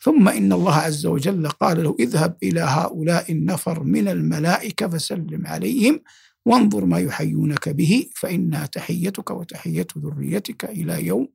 ثم 0.00 0.28
إن 0.28 0.52
الله 0.52 0.74
عز 0.74 1.06
وجل 1.06 1.48
قال 1.48 1.84
له 1.84 1.96
اذهب 2.00 2.36
إلى 2.42 2.60
هؤلاء 2.60 3.32
النفر 3.32 3.82
من 3.82 4.08
الملائكة 4.08 4.88
فسلم 4.88 5.46
عليهم 5.46 6.00
وانظر 6.46 6.84
ما 6.84 6.98
يحيونك 6.98 7.68
به 7.68 8.10
فإنها 8.14 8.66
تحيتك 8.66 9.30
وتحية 9.30 9.86
ذريتك 9.98 10.64
إلى 10.64 11.06
يوم 11.06 11.28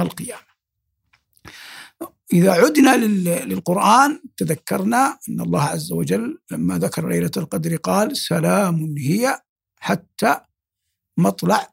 القيامة. 0.00 0.52
إذا 2.32 2.52
عدنا 2.52 2.96
للقرآن 3.44 4.22
تذكرنا 4.36 5.18
أن 5.28 5.40
الله 5.40 5.62
عز 5.62 5.92
وجل 5.92 6.38
لما 6.50 6.78
ذكر 6.78 7.08
ليلة 7.08 7.30
القدر 7.36 7.76
قال 7.76 8.16
سلام 8.16 8.94
هي 8.98 9.42
حتى 9.80 10.40
مطلع 11.16 11.71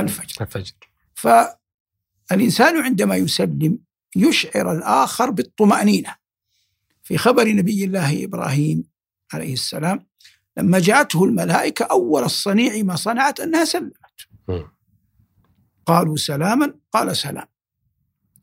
الفجر. 0.00 0.36
الفجر. 0.40 0.74
فالإنسان 1.14 2.76
عندما 2.76 3.16
يسلم 3.16 3.78
يشعر 4.16 4.72
الآخر 4.72 5.30
بالطمأنينة. 5.30 6.16
في 7.02 7.18
خبر 7.18 7.48
نبي 7.48 7.84
الله 7.84 8.24
إبراهيم 8.24 8.84
عليه 9.32 9.52
السلام 9.52 10.06
لما 10.56 10.78
جاءته 10.78 11.24
الملائكة 11.24 11.84
أول 11.84 12.22
الصنيع 12.22 12.82
ما 12.82 12.96
صنعت 12.96 13.40
أنها 13.40 13.64
سلمت. 13.64 13.96
قالوا 15.86 16.16
سلاما 16.16 16.74
قال 16.92 17.16
سلام. 17.16 17.46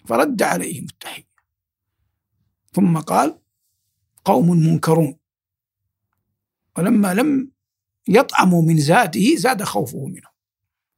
فرد 0.08 0.42
عليهم 0.42 0.84
التحية. 0.84 1.32
ثم 2.74 2.98
قال 2.98 3.40
قوم 4.26 4.50
منكرون. 4.50 5.18
ولما 6.78 7.14
لم 7.14 7.52
يطعموا 8.08 8.62
من 8.62 8.78
زاده 8.78 9.36
زاد 9.36 9.64
خوفه 9.64 10.06
منهم. 10.06 10.31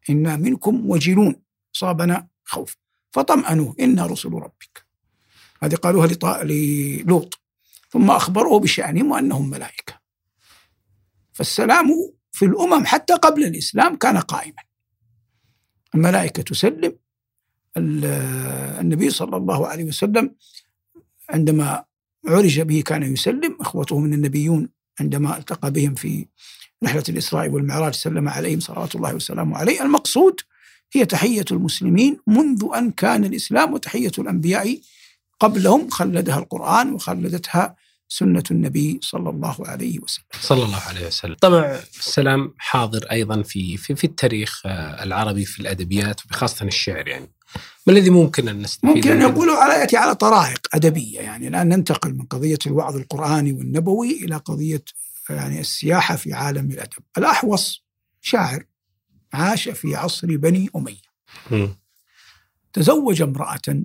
إنا 0.10 0.36
منكم 0.36 0.90
وجلون 0.90 1.36
صابنا 1.74 2.28
خوف. 2.44 2.78
فطمأنوه 3.12 3.76
إنا 3.80 4.06
رسل 4.06 4.30
ربك. 4.30 4.86
هذه 5.64 5.76
قالوها 5.76 6.08
للوط. 6.44 7.40
ثم 7.90 8.12
أخبروه 8.12 8.60
بشأنهم 8.60 9.12
وأنهم 9.12 9.50
ملائكة. 9.50 10.00
فالسلام 11.34 11.88
في 12.32 12.46
الأمم 12.46 12.86
حتى 12.86 13.14
قبل 13.14 13.44
الإسلام 13.44 13.96
كان 13.96 14.18
قائما. 14.18 14.64
الملائكة 15.96 16.44
تسلم. 16.44 16.98
النبي 17.78 19.10
صلى 19.10 19.38
الله 19.38 19.68
عليه 19.68 19.84
وسلم 19.84 20.36
عندما 21.30 21.86
عرج 22.28 22.62
به 22.62 22.82
كان 22.86 23.14
يسلم 23.14 23.58
إخوته 23.62 24.00
من 24.00 24.14
النبيون 24.14 24.70
عندما 25.00 25.38
التقى 25.38 25.72
بهم 25.72 25.96
في 25.96 26.28
رحله 26.84 27.04
الإسراء 27.10 27.50
والمعراج 27.50 27.94
سلم 27.94 28.30
عليهم 28.30 28.60
صلوات 28.60 28.96
الله 28.96 29.16
وسلامه 29.16 29.58
عليه. 29.58 29.82
المقصود 29.82 30.40
هي 30.94 31.06
تحية 31.06 31.46
المسلمين 31.52 32.18
منذ 32.28 32.66
أن 32.76 32.92
كان 32.92 33.26
الإسلام 33.26 33.74
وتحية 33.74 34.12
الأنبياء 34.20 34.80
قبلهم 35.40 35.90
خلدها 35.90 36.40
القرآن 36.40 36.94
وخلدتها 36.94 37.76
سنة 38.08 38.44
النبي 38.52 39.00
صلى 39.02 39.30
الله 39.30 39.56
عليه 39.60 40.00
وسلم. 40.00 40.26
صلى 40.42 40.64
الله 40.64 40.80
عليه 40.88 41.08
وسلم. 41.08 41.36
طبعا 41.42 41.80
السلام 42.00 42.54
حاضر 42.58 43.06
أيضا 43.12 43.42
في 43.42 43.78
في, 43.78 43.96
في 43.96 44.04
التاريخ 44.04 44.62
آه، 44.66 45.04
العربي 45.04 45.46
في 45.46 45.60
الأدبيات 45.60 46.22
وخاصة 46.26 46.66
الشعر 46.66 47.08
يعني. 47.08 47.30
ما 47.88 47.94
الذي 47.94 48.10
ممكن 48.10 48.48
أن 48.48 48.62
نستفيد 48.62 48.96
ممكن 48.96 49.12
أن 49.12 49.22
يقول 49.22 49.50
على 49.50 49.74
يأتي 49.74 49.98
على 49.98 50.16
طرائق 50.16 50.60
أدبية 50.74 51.20
يعني 51.20 51.48
الآن 51.48 51.70
ننتقل 51.70 52.14
من 52.14 52.26
قضية 52.26 52.58
الوعظ 52.68 52.96
القرآني 52.96 53.54
والنبوي 53.54 54.12
إلى 54.12 54.36
قضية 54.36 54.84
يعني 55.30 55.60
السياحة 55.60 56.16
في 56.16 56.34
عالم 56.34 56.72
الأدب. 56.72 57.04
الأحوص 57.18 57.86
شاعر 58.22 58.64
عاش 59.34 59.70
في 59.70 59.96
عصر 59.96 60.38
بني 60.38 60.70
أمية. 60.76 61.14
تزوج 62.74 63.22
امرأة 63.22 63.84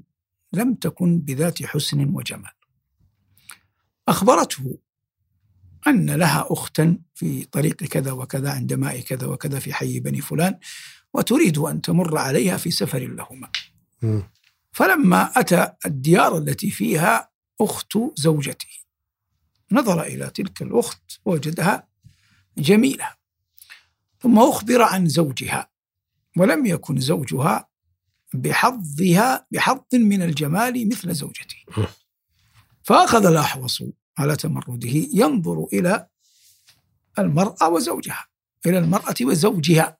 لم 0.52 0.74
تكن 0.74 1.18
بذات 1.18 1.62
حسن 1.62 2.14
وجمال. 2.14 2.52
أخبرته 4.08 4.78
أن 5.86 6.10
لها 6.10 6.46
أختا 6.50 6.98
في 7.14 7.44
طريق 7.44 7.76
كذا 7.76 8.12
وكذا 8.12 8.52
عند 8.52 8.72
ماء 8.72 9.00
كذا 9.00 9.26
وكذا 9.26 9.58
في 9.58 9.74
حي 9.74 10.00
بني 10.00 10.20
فلان 10.20 10.58
وتريد 11.14 11.58
أن 11.58 11.80
تمر 11.80 12.18
عليها 12.18 12.56
في 12.56 12.70
سفر 12.70 12.98
لهما. 12.98 13.50
فلما 14.72 15.32
أتى 15.36 15.72
الديار 15.86 16.38
التي 16.38 16.70
فيها 16.70 17.30
أخت 17.60 17.98
زوجته 18.16 18.68
نظر 19.72 20.02
إلى 20.02 20.30
تلك 20.30 20.62
الأخت 20.62 21.20
وجدها 21.24 21.88
جميلة. 22.58 23.08
ثم 24.20 24.38
أخبر 24.38 24.82
عن 24.82 25.08
زوجها 25.08 25.70
ولم 26.36 26.66
يكن 26.66 27.00
زوجها 27.00 27.68
بحظها 28.34 29.46
بحظ 29.50 29.80
من 29.92 30.22
الجمال 30.22 30.88
مثل 30.88 31.14
زوجته 31.14 31.56
فأخذ 32.82 33.26
الأحوص 33.26 33.82
على 34.18 34.36
تمرده 34.36 35.06
ينظر 35.14 35.66
إلى 35.72 36.06
المرأة 37.18 37.68
وزوجها 37.68 38.26
إلى 38.66 38.78
المرأة 38.78 39.14
وزوجها. 39.22 39.98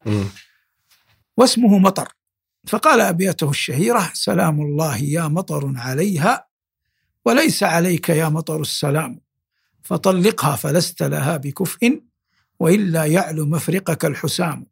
واسمه 1.36 1.78
مطر. 1.78 2.12
فقال 2.66 3.00
أبياته 3.00 3.50
الشهيرة 3.50 4.10
سلام 4.14 4.60
الله 4.60 4.96
يا 4.96 5.28
مطر 5.28 5.72
عليها 5.76 6.48
وليس 7.24 7.62
عليك 7.62 8.08
يا 8.08 8.28
مطر 8.28 8.60
السلام. 8.60 9.20
فطلقها 9.88 10.56
فلست 10.56 11.02
لها 11.02 11.36
بكفء 11.36 12.02
وإلا 12.60 13.04
يعلو 13.04 13.46
مفرقك 13.46 14.04
الحسام. 14.04 14.66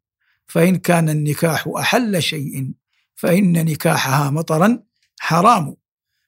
فإن 0.47 0.77
كان 0.77 1.09
النكاح 1.09 1.69
أحل 1.79 2.23
شيء 2.23 2.73
فإن 3.15 3.53
نكاحها 3.53 4.31
مطرا 4.31 4.83
حرام. 5.21 5.77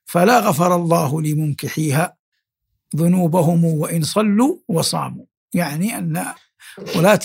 فلا 0.05 0.41
غفر 0.41 0.77
الله 0.77 1.23
لمنكحيها 1.23 2.17
ذنوبهم 2.97 3.65
وإن 3.65 4.03
صلوا 4.03 4.57
وصاموا. 4.69 5.25
يعني 5.55 5.99
أن 5.99 6.25
ولاة 6.97 7.21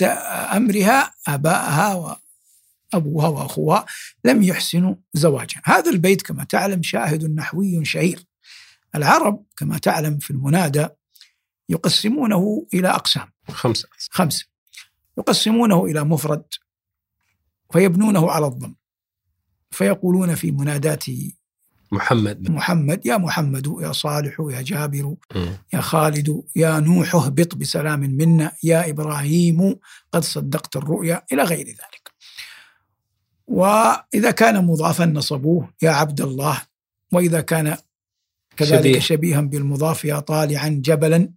أمرها 0.58 1.13
أباءها 1.27 2.17
وأبوها 2.93 3.27
وأخوها 3.27 3.86
لم 4.25 4.43
يحسنوا 4.43 4.96
زواجها 5.13 5.62
هذا 5.65 5.89
البيت 5.89 6.22
كما 6.22 6.43
تعلم 6.43 6.84
شاهد 6.84 7.36
نحوي 7.36 7.86
شهير. 7.86 8.25
العرب 8.96 9.46
كما 9.58 9.77
تعلم 9.77 10.17
في 10.20 10.32
المنادى 10.32 10.88
يقسمونه 11.70 12.68
إلى 12.74 12.87
أقسام. 12.87 13.31
خمسة 13.51 13.87
خمسة 14.09 14.46
يقسمونه 15.18 15.85
إلى 15.85 16.03
مفرد 16.03 16.44
فيبنونه 17.74 18.31
على 18.31 18.48
الضم. 18.48 18.75
فيقولون 19.72 20.35
في 20.35 20.51
منادات 20.51 21.05
محمد. 21.92 22.51
محمد 22.51 23.05
يا 23.05 23.18
محمد 23.18 23.75
يا 23.81 23.92
صالح 23.92 24.35
يا 24.50 24.61
جابر 24.61 25.16
يا 25.74 25.81
خالد 25.81 26.44
يا 26.55 26.79
نوح 26.79 27.16
اهبط 27.16 27.55
بسلام 27.55 28.00
منا 28.00 28.51
يا 28.64 28.90
إبراهيم 28.90 29.79
قد 30.11 30.24
صدقت 30.24 30.75
الرؤيا. 30.75 31.25
إلى 31.31 31.44
غير 31.44 31.68
ذلك. 31.68 32.14
وإذا 33.48 34.31
كان 34.31 34.66
مضافا 34.66 35.05
نصبوه 35.05 35.74
يا 35.81 35.92
عبد 35.92 36.22
الله. 36.22 36.61
وإذا 37.11 37.42
كان 37.42 37.77
كذلك 38.57 38.81
شبيه. 38.81 39.00
شبيها 39.00 39.42
بالمضاف 39.42 40.05
يا 40.05 40.20
طالعا 40.20 40.68
جبلا. 40.83 41.29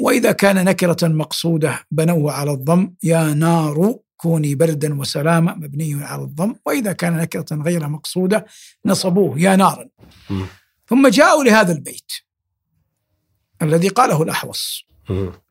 وإذا 0.00 0.32
كان 0.32 0.64
نكرة 0.64 1.08
مقصودة 1.08 1.86
بنوه 1.90 2.32
على 2.32 2.52
الضم 2.52 2.94
يا 3.02 3.34
نار 3.34 3.98
كوني 4.16 4.54
بردا 4.54 5.00
وسلاما 5.00 5.54
مبني 5.54 6.04
على 6.04 6.22
الضم. 6.22 6.54
وإذا 6.66 6.92
كان 6.92 7.16
نكرة 7.16 7.46
غير 7.52 7.88
مقصودة 7.88 8.46
نصبوه 8.86 9.40
يا 9.40 9.56
نارا 9.56 9.88
ثم 10.88 11.08
جاءوا 11.08 11.44
لهذا 11.44 11.72
البيت. 11.72 12.12
الذي 13.62 13.88
قاله 13.88 14.22
الأحوص. 14.22 14.84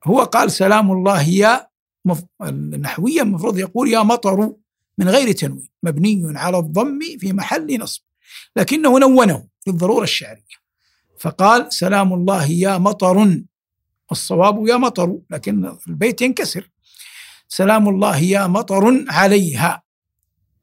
هو 0.03 0.23
قال 0.23 0.51
سلام 0.51 0.91
الله 0.91 1.29
يا 1.29 1.67
مف... 2.05 2.23
النحوية 2.41 3.21
المفروض 3.21 3.57
يقول 3.57 3.89
يا 3.89 4.03
مطر 4.03 4.53
من 4.97 5.09
غير 5.09 5.31
تنوين 5.31 5.69
مبني 5.83 6.39
على 6.39 6.57
الضم 6.57 6.99
في 7.19 7.33
محل 7.33 7.79
نصب. 7.79 8.01
لكنه 8.55 8.99
نونه. 8.99 9.47
للضرورة 9.67 10.03
الشعرية. 10.03 10.57
فقال 11.19 11.73
سلام 11.73 12.13
الله 12.13 12.45
يا 12.45 12.77
مطر. 12.77 13.41
والصواب 14.09 14.67
يا 14.67 14.77
مطر 14.77 15.19
لكن 15.29 15.77
البيت 15.87 16.21
ينكسر. 16.21 16.69
سلام 17.47 17.89
الله 17.89 18.17
يا 18.17 18.47
مطر 18.47 19.05
عليها. 19.09 19.83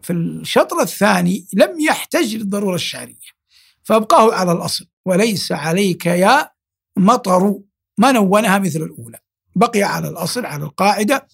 في 0.02 0.12
الشطر 0.12 0.80
الثاني 0.80 1.46
لم 1.52 1.80
يحتج 1.80 2.36
للضرورة 2.36 2.74
الشعرية. 2.74 3.34
فأبقاه 3.82 4.34
على 4.34 4.52
الأصل 4.52 4.86
وليس 5.04 5.52
عليك 5.52 6.06
يا 6.06 6.50
مطر. 6.96 7.54
ما 7.98 8.12
نونها 8.12 8.58
مثل 8.58 8.82
الأولى. 8.82 9.18
بقي 9.56 9.82
على 9.82 10.08
الأصل 10.08 10.46
على 10.46 10.64
القاعدة 10.64 11.26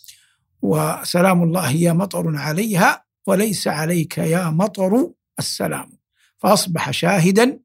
وسلام 0.62 1.42
الله 1.42 1.70
يا 1.70 1.92
مطر 1.92 2.36
عليها. 2.36 3.04
وليس 3.26 3.68
عليك 3.68 4.18
يا 4.18 4.50
مطر. 4.50 5.10
السلام. 5.38 5.99
فأصبح 6.40 6.90
شاهدا 6.90 7.58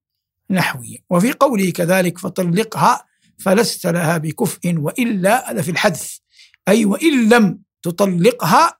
نحويا. 0.49 0.97
وفي 1.09 1.31
قوله 1.31 1.69
كذلك 1.69 2.17
فطلقها 2.17 3.05
فلست 3.37 3.87
لها 3.87 4.17
بكفء 4.17 4.77
وإلا 4.77 5.51
هذا 5.51 5.61
في 5.61 5.71
الحذف 5.71 6.19
أي 6.67 6.85
وإن 6.85 7.29
لم 7.29 7.59
تطلقها 7.81 8.79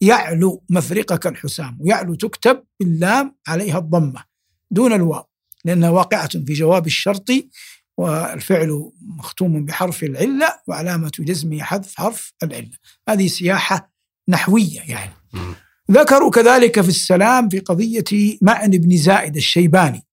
يعلو 0.00 0.64
مفرقك 0.70 1.26
الحسام 1.26 1.78
يعلو 1.84 2.14
تكتب 2.14 2.64
باللام 2.80 3.36
عليها 3.48 3.78
الضمة 3.78 4.24
دون 4.70 4.92
الواو 4.92 5.24
لأنها 5.64 5.90
واقعة 5.90 6.28
في 6.28 6.52
جواب 6.52 6.86
الشرط 6.86 7.30
والفعل 7.96 8.92
مختوم 9.00 9.64
بحرف 9.64 10.02
العلة 10.02 10.60
وعلامة 10.66 11.12
جزمه 11.18 11.62
حذف 11.62 11.94
حرف 11.96 12.34
العلة. 12.42 12.70
هذه 13.08 13.26
سياحة 13.26 13.92
نحوية 14.28 14.80
يعني. 14.80 15.12
ذكروا 15.90 16.30
كذلك 16.30 16.80
في 16.80 16.88
السلام 16.88 17.48
في 17.48 17.58
قضية 17.58 18.38
معن 18.42 18.70
بن 18.70 18.96
زائد 18.96 19.36
الشيباني. 19.36 20.06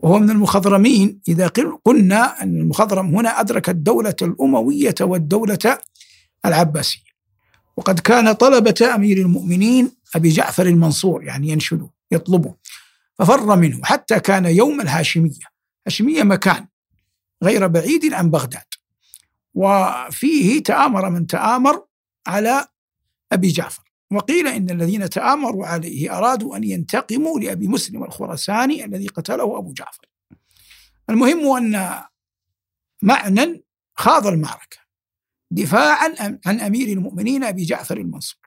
وهو 0.00 0.18
من 0.18 0.30
المخضرمين. 0.30 1.20
إذا 1.28 1.46
قلنا 1.84 2.42
أن 2.42 2.60
المخضرم 2.60 3.14
هنا 3.14 3.40
أدرك 3.40 3.68
الدولة 3.68 4.16
الأموية 4.22 4.94
والدولة 5.00 5.78
العباسية. 6.44 7.12
وقد 7.76 8.00
كان 8.00 8.32
طلبة 8.32 8.94
أمير 8.94 9.18
المؤمنين 9.18 9.90
أبي 10.14 10.28
جعفر 10.28 10.66
المنصور 10.66 11.24
يعني 11.24 11.48
ينشده 11.48 11.90
يطلبه 12.10 12.54
ففر 13.18 13.56
منه 13.56 13.80
حتى 13.84 14.20
كان 14.20 14.46
يوم 14.46 14.80
الهاشمية. 14.80 15.52
هاشمية 15.86 16.22
مكان 16.22 16.66
غير 17.42 17.66
بعيد 17.66 18.12
عن 18.14 18.30
بغداد. 18.30 18.64
وفيه 19.54 20.62
تآمر 20.62 21.10
من 21.10 21.26
تآمر 21.26 21.84
على 22.26 22.66
أبي 23.32 23.48
جعفر. 23.48 23.91
وقيل 24.12 24.48
إن 24.48 24.70
الذين 24.70 25.10
تآمروا 25.10 25.66
عليه 25.66 26.18
أرادوا 26.18 26.56
أن 26.56 26.64
ينتقموا 26.64 27.40
لأبي 27.40 27.68
مسلم 27.68 28.04
الخراساني 28.04 28.84
الذي 28.84 29.06
قتله 29.06 29.58
أبو 29.58 29.72
جعفر. 29.72 30.06
المهم 31.10 31.56
أن 31.56 32.02
معنى 33.02 33.64
خاض 33.94 34.26
المعركة 34.26 34.76
دفاعا 35.50 36.38
عن 36.46 36.60
أمير 36.60 36.88
المؤمنين 36.88 37.44
أبي 37.44 37.64
جعفر 37.64 37.96
المنصور. 37.96 38.40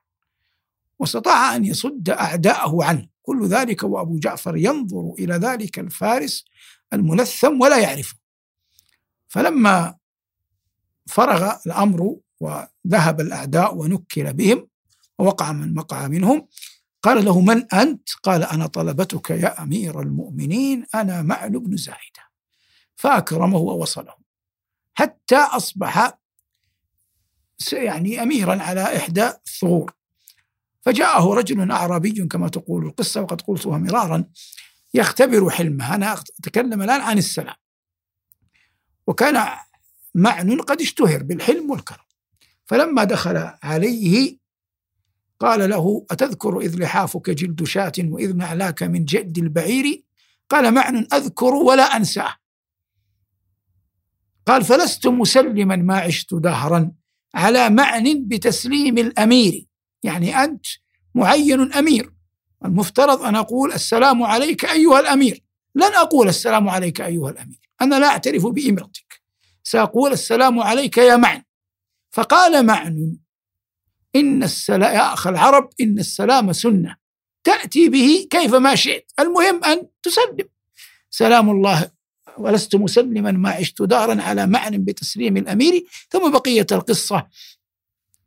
واستطاع 1.00 1.56
أن 1.56 1.66
يصد 1.66 2.10
أعداءه 2.10 2.84
عنه. 2.84 3.08
كل 3.22 3.48
ذلك 3.48 3.84
وأبو 3.84 4.20
جعفر 4.20 4.58
ينظر 4.58 5.14
إلى 5.20 5.36
ذلك 5.36 5.80
الفارس 5.80 6.46
الملثم 6.94 7.62
ولا 7.62 7.78
يعرفه. 7.78 8.16
فلما 9.28 9.96
فرغ 11.06 11.56
الأمر 11.66 12.16
وذهب 12.40 13.22
الأعداء 13.22 13.76
ونكل 13.78 14.34
بهم 14.34 14.68
ووقع 15.20 15.52
من 15.52 15.78
وقع 15.80 16.08
منهم. 16.08 16.48
قال 17.04 17.26
له 17.26 17.42
من 17.42 17.74
أنت؟ 17.74 18.10
قال 18.24 18.44
أنا 18.44 18.68
طلبتك 18.68 19.30
يا 19.30 19.64
أمير 19.64 20.02
المؤمنين 20.02 20.86
أنا 20.96 21.22
معن 21.22 21.50
بن 21.50 21.78
زايدة 21.78 22.26
فأكرمه 22.96 23.58
ووصله. 23.58 24.14
حتى 24.94 25.36
أصبح 25.36 26.18
يعني 27.72 28.24
أميرا 28.24 28.64
على 28.64 28.98
إحدى 28.98 29.28
الثغور. 29.28 29.94
فجاءه 30.82 31.34
رجل 31.34 31.72
أعرابي 31.72 32.28
كما 32.28 32.50
تقول 32.50 32.86
القصة 32.86 33.22
وقد 33.22 33.42
قلتها 33.42 33.78
مرارا 33.78 34.26
يختبر 34.94 35.50
حلمه. 35.50 35.96
أنا 35.96 36.14
أتكلم 36.14 36.82
الآن 36.82 37.02
عن 37.02 37.18
السلام. 37.18 37.56
وكان 39.08 39.48
معن 40.16 40.62
قد 40.62 40.82
اشتهر 40.82 41.24
بالحلم 41.24 41.72
والكرم. 41.72 42.06
فلما 42.66 43.04
دخل 43.04 43.52
عليه 43.64 44.38
قال 45.40 45.70
له 45.70 46.06
أتذكر 46.12 46.60
إذ 46.60 46.80
لحافك 46.80 47.30
جلد 47.30 47.64
شاة 47.64 47.92
وإذ 48.00 48.36
نعلاك 48.36 48.84
من 48.84 49.06
جد 49.06 49.38
البعير؟ 49.38 50.04
قال 50.50 50.74
معن 50.74 51.08
أذكر 51.14 51.54
ولا 51.54 51.84
أنساه. 51.84 52.36
قال 54.46 54.64
فلست 54.64 55.08
مسلما 55.08 55.76
ما 55.76 55.98
عشت 55.98 56.34
دهرا 56.34 56.92
على 57.36 57.70
معن 57.70 58.24
بتسليم 58.28 58.98
الأمير. 58.98 59.66
يعني 60.04 60.44
أنت 60.44 60.66
معين 61.16 61.74
أمير. 61.74 62.14
المفترض 62.66 63.22
أن 63.22 63.36
أقول 63.36 63.74
السلام 63.74 64.24
عليك 64.24 64.66
أيها 64.66 65.00
الأمير. 65.00 65.44
لن 65.76 65.94
أقول 65.94 66.28
السلام 66.28 66.70
عليك 66.70 67.02
أيها 67.02 67.30
الأمير. 67.30 67.60
أنا 67.82 68.00
لا 68.00 68.08
أعترف 68.08 68.46
بإمرتك. 68.46 69.22
سأقول 69.64 70.12
السلام 70.12 70.60
عليك 70.60 70.98
يا 70.98 71.16
معن. 71.16 71.44
فقال 72.12 72.66
معن 72.66 73.18
إن 74.16 74.44
السلام 74.44 74.96
يا 74.96 75.14
أخ 75.14 75.28
العرب 75.28 75.70
إن 75.82 76.00
السلام 76.00 76.54
سنة. 76.54 76.96
تأتي 77.44 77.90
به 77.90 78.28
كيفما 78.30 78.76
شئت. 78.76 79.12
المهم 79.20 79.64
أن 79.64 79.88
تسلم. 80.04 80.48
سلام 81.10 81.50
الله 81.50 81.90
ولست 82.38 82.76
مسلما 82.76 83.32
ما 83.32 83.50
عشت 83.50 83.82
دارا 83.82 84.22
على 84.22 84.48
معنى 84.48 84.78
بتسليم 84.78 85.38
الأمير. 85.38 85.86
ثم 86.10 86.32
بقية 86.32 86.68
القصة. 86.72 87.28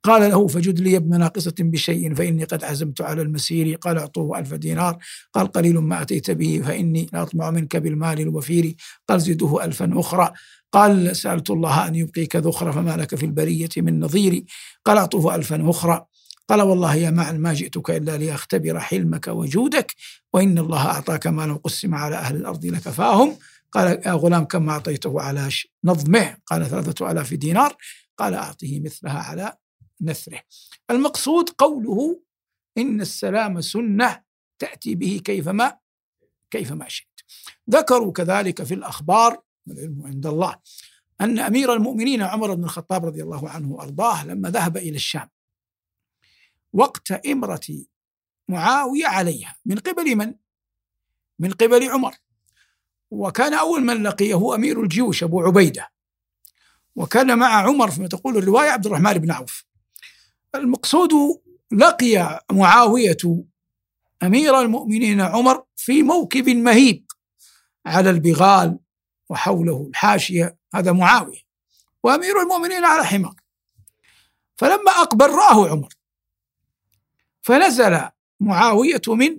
قال 0.02 0.30
له 0.30 0.46
فجد 0.46 0.80
لي 0.80 0.96
ابن 0.96 1.18
ناقصة 1.18 1.54
بشيء 1.58 2.14
فإني 2.14 2.44
قد 2.44 2.64
عزمت 2.64 3.00
على 3.00 3.22
المسير. 3.22 3.76
قال 3.76 3.98
أعطوه 3.98 4.38
ألف 4.38 4.54
دينار. 4.54 4.98
قال 5.32 5.46
قليل 5.46 5.78
ما 5.78 6.02
أتيت 6.02 6.30
به 6.30 6.62
فإني 6.66 7.08
لا 7.12 7.22
أطمع 7.22 7.50
منك 7.50 7.76
بالمال 7.76 8.20
الوفير. 8.20 8.74
قال 9.08 9.20
زده 9.20 9.64
ألفا 9.64 9.90
أخرى. 9.94 10.32
قال 10.72 11.16
سألت 11.16 11.50
الله 11.50 11.88
أن 11.88 11.94
يبقيك 11.94 12.36
ذخر 12.36 12.72
فما 12.72 12.96
لك 12.96 13.14
في 13.14 13.26
البرية 13.26 13.68
من 13.76 14.00
نظير. 14.00 14.44
قال 14.84 14.98
أعطوه 14.98 15.34
ألفا 15.34 15.70
أخرى. 15.70 16.06
قال 16.48 16.62
والله 16.62 16.94
يا 16.94 17.10
معن 17.10 17.38
ما 17.38 17.54
جئتك 17.54 17.90
إلا 17.90 18.16
لأختبر 18.16 18.80
حلمك 18.80 19.28
وجودك 19.28 19.94
وإن 20.32 20.58
الله 20.58 20.86
أعطاك 20.86 21.26
ما 21.26 21.46
لو 21.46 21.56
قسم 21.56 21.94
على 21.94 22.16
أهل 22.16 22.36
الأرض 22.36 22.66
لكفاهم. 22.66 23.36
قال 23.72 24.02
يا 24.06 24.12
غلام 24.12 24.44
كم 24.44 24.68
أعطيته 24.70 25.20
على 25.20 25.48
نظمه. 25.84 26.36
قال 26.46 26.66
ثلاثة 26.66 27.10
ألاف 27.10 27.34
دينار. 27.34 27.76
قال 28.18 28.34
أعطيه 28.34 28.80
مثلها 28.80 29.18
على 29.18 29.56
نثره. 30.00 30.40
المقصود 30.90 31.50
قوله 31.50 32.20
إن 32.78 33.00
السلام 33.00 33.60
سنة 33.60 34.22
تأتي 34.58 34.94
به 34.94 35.20
كيفما 35.24 35.76
كيفما 36.50 36.88
شئت. 36.88 37.20
ذكروا 37.70 38.12
كذلك 38.12 38.62
في 38.62 38.74
الأخبار 38.74 39.47
والعلم 39.68 40.02
عند 40.06 40.26
الله. 40.26 40.56
أن 41.20 41.38
أمير 41.38 41.72
المؤمنين 41.72 42.22
عمر 42.22 42.54
بن 42.54 42.64
الخطاب 42.64 43.04
رضي 43.04 43.22
الله 43.22 43.48
عنه 43.48 43.72
وأرضاه 43.72 44.26
لما 44.26 44.50
ذهب 44.50 44.76
إلى 44.76 44.96
الشام. 44.96 45.28
وقت 46.72 47.12
إمرة 47.12 47.84
معاوية 48.48 49.06
عليها. 49.06 49.56
من 49.66 49.78
قبل 49.78 50.16
من؟ 50.16 50.34
من 51.38 51.52
قبل 51.52 51.90
عمر. 51.90 52.14
وكان 53.10 53.54
أول 53.54 53.80
من 53.84 54.02
لقيه 54.02 54.54
أمير 54.54 54.82
الجيوش 54.82 55.22
أبو 55.22 55.40
عبيدة. 55.40 55.88
وكان 56.96 57.38
مع 57.38 57.54
عمر 57.54 57.90
فيما 57.90 58.08
تقول 58.08 58.36
الرواية 58.36 58.70
عبد 58.70 58.86
الرحمن 58.86 59.12
بن 59.12 59.30
عوف. 59.30 59.64
المقصود 60.54 61.12
لقي 61.72 62.44
معاوية 62.52 63.44
أمير 64.22 64.60
المؤمنين 64.60 65.20
عمر 65.20 65.64
في 65.76 66.02
موكب 66.02 66.48
مهيب 66.48 67.04
على 67.86 68.10
البغال 68.10 68.78
وحوله 69.28 69.86
الحاشية 69.90 70.56
هذا 70.74 70.92
معاوية 70.92 71.40
وأمير 72.02 72.42
المؤمنين 72.42 72.84
على 72.84 73.04
حمار. 73.04 73.34
فلما 74.56 74.90
أقبل 74.90 75.30
رآه 75.30 75.70
عمر 75.70 75.94
فنزل 77.42 78.00
معاوية 78.40 79.02
من 79.08 79.38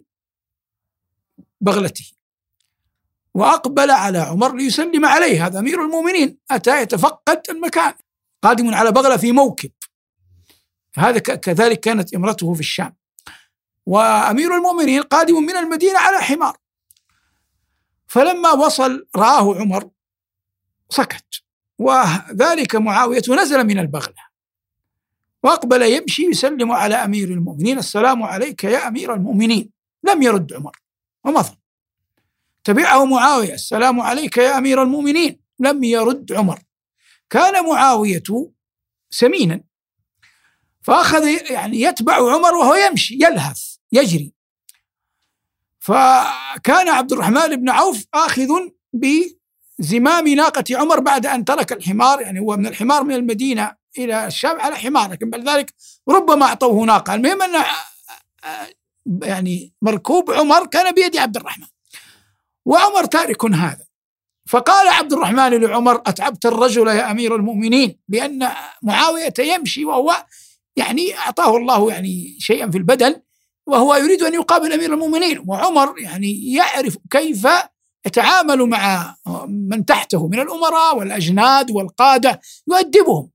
بغلته 1.62 2.12
وأقبل 3.34 3.92
على 3.92 4.20
عمر 4.20 4.56
ليسلم 4.56 5.06
عليه 5.06 5.46
هذا 5.46 5.60
أمير 5.60 5.84
المؤمنين. 5.86 6.38
أتى 6.52 6.82
يتفقد 6.82 7.42
المكان 7.50 7.94
قادم 8.42 8.74
على 8.74 8.92
بغلة 8.92 9.18
في 9.18 9.32
موكب. 9.32 9.72
هذا 10.98 11.20
كذلك 11.20 11.80
كانت 11.80 12.14
امرته 12.14 12.54
في 12.54 12.60
الشام. 12.60 12.96
وأمير 13.86 14.56
المؤمنين 14.56 15.02
قادم 15.02 15.44
من 15.44 15.58
المدينة 15.58 16.00
على 16.00 16.18
حمار. 16.18 16.58
فلما 18.10 18.52
وصل 18.52 19.08
رآه 19.16 19.60
عمر 19.60 19.90
سكت 20.90 21.44
وذلك 21.78 22.76
معاوية 22.76 23.22
نزل 23.30 23.64
من 23.64 23.80
البغلة 23.80 24.30
وأقبل 25.44 25.82
يمشي 25.82 26.24
يسلم 26.26 26.72
على 26.72 26.96
أمير 26.96 27.30
المؤمنين 27.30 27.78
السلام 27.78 28.24
عليك 28.24 28.64
يا 28.64 28.88
أمير 28.88 29.14
المؤمنين. 29.14 29.70
لم 30.04 30.22
يرد 30.22 30.54
عمر 30.54 30.78
ومضى. 31.24 31.58
تبعه 32.64 33.06
معاوية 33.06 33.54
السلام 33.54 34.02
عليك 34.02 34.38
يا 34.38 34.58
أمير 34.58 34.84
المؤمنين. 34.84 35.40
لم 35.60 35.84
يرد 35.84 36.32
عمر. 36.34 36.60
كان 37.30 37.66
معاوية 37.66 38.52
سمينا 39.10 39.62
فأخذ 40.82 41.28
يعني 41.52 41.82
يتبع 41.82 42.14
عمر 42.14 42.56
وهو 42.56 42.76
يمشي 42.76 43.14
يلهث 43.14 43.76
يجري. 43.92 44.39
فكان 45.90 46.90
عبد 46.90 47.12
الرحمن 47.12 47.56
بن 47.56 47.70
عوف 47.70 48.06
آخذ 48.14 48.48
بزمام 48.94 50.28
ناقة 50.28 50.64
عمر 50.72 51.00
بعد 51.00 51.26
أن 51.26 51.46
ترك 51.46 51.72
الحمار 51.72 52.22
يعني 52.22 52.40
هو 52.40 52.58
من 52.58 52.68
الحمار 52.68 53.04
من 53.04 53.16
المدينة 53.16 53.76
إلى 53.98 54.28
الشام 54.28 54.62
على 54.62 54.76
حمار 54.76 55.12
لكن 55.12 55.30
بعد 55.30 55.50
ذلك 55.50 55.74
ربما 56.10 56.46
أعطوه 56.46 56.86
ناقة. 56.86 57.14
المهم 57.16 57.42
أن 57.42 57.64
يعني 59.24 59.74
مركوب 59.82 60.32
عمر 60.32 60.66
كان 60.66 60.94
بيد 60.94 61.18
عبد 61.18 61.38
الرحمن 61.38 61.68
وعمر 62.66 63.06
تارك 63.06 63.46
هذا. 63.46 63.86
فقال 64.48 64.88
عبد 64.88 65.14
الرحمن 65.14 65.54
لعمر 65.54 66.02
أتعبت 66.06 66.46
الرجل 66.46 66.88
يا 66.88 67.12
أمير 67.12 67.36
المؤمنين 67.36 68.00
لأن 68.10 68.50
معاوية 68.82 69.34
يمشي 69.40 69.86
وهو 69.86 70.26
يعني 70.76 71.18
أعطاه 71.18 71.58
الله 71.58 71.92
يعني 71.92 72.38
شيئا 72.40 72.72
في 72.72 72.78
البدن 72.78 73.22
وهو 73.70 73.96
يريد 73.96 74.24
أن 74.24 74.34
يقابل 74.34 74.74
أمير 74.74 74.94
المؤمنين. 74.94 75.44
وعمر 75.48 76.00
يعني 76.00 76.54
يعرف 76.54 76.98
كيف 77.10 77.48
يتعامل 78.06 78.66
مع 78.66 79.16
من 79.48 79.86
تحته 79.86 80.28
من 80.28 80.40
الأمراء 80.40 80.98
والأجناد 80.98 81.72
والقادة 81.72 82.40
يؤدبهم. 82.68 83.30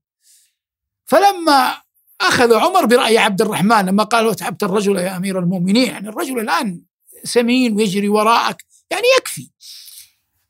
فلما 1.05 1.77
أخذ 2.21 2.53
عمر 2.53 2.85
برأي 2.85 3.17
عبد 3.17 3.41
الرحمن 3.41 3.85
لما 3.85 4.03
قال 4.03 4.27
وتعبت 4.27 4.63
الرجل 4.63 4.97
يا 4.97 5.17
أمير 5.17 5.39
المؤمنين 5.39 5.87
يعني 5.87 6.09
الرجل 6.09 6.39
الآن 6.39 6.81
سمين 7.23 7.75
ويجري 7.75 8.09
وراءك 8.09 8.65
يعني 8.91 9.03
يكفي. 9.17 9.51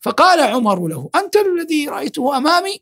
فقال 0.01 0.39
عمر 0.39 0.87
له 0.87 1.09
أنت 1.15 1.35
الذي 1.35 1.87
رأيته 1.89 2.37
أمامي؟ 2.37 2.79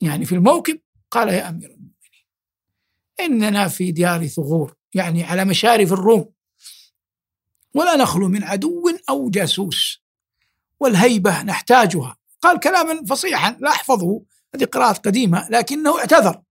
يعني 0.00 0.24
في 0.24 0.34
الموكب؟ 0.34 0.80
قال 1.10 1.28
يا 1.28 1.48
أمير 1.48 1.70
المؤمنين 1.70 1.90
إننا 3.20 3.68
في 3.68 3.92
ديار 3.92 4.26
ثغور. 4.26 4.79
يعني 4.94 5.24
على 5.24 5.44
مشارف 5.44 5.92
الروم. 5.92 6.32
ولا 7.74 7.96
نخلو 7.96 8.28
من 8.28 8.44
عدو 8.44 8.98
أو 9.08 9.30
جاسوس. 9.30 10.02
والهيبة 10.80 11.42
نحتاجها. 11.42 12.16
قال 12.42 12.60
كلاما 12.60 13.04
فصيحا 13.04 13.56
لا 13.60 13.70
أحفظه 13.70 14.22
هذه 14.54 14.64
قراءة 14.64 14.98
قديمة 14.98 15.48
لكنه 15.50 15.98
اعتذر. 15.98 16.42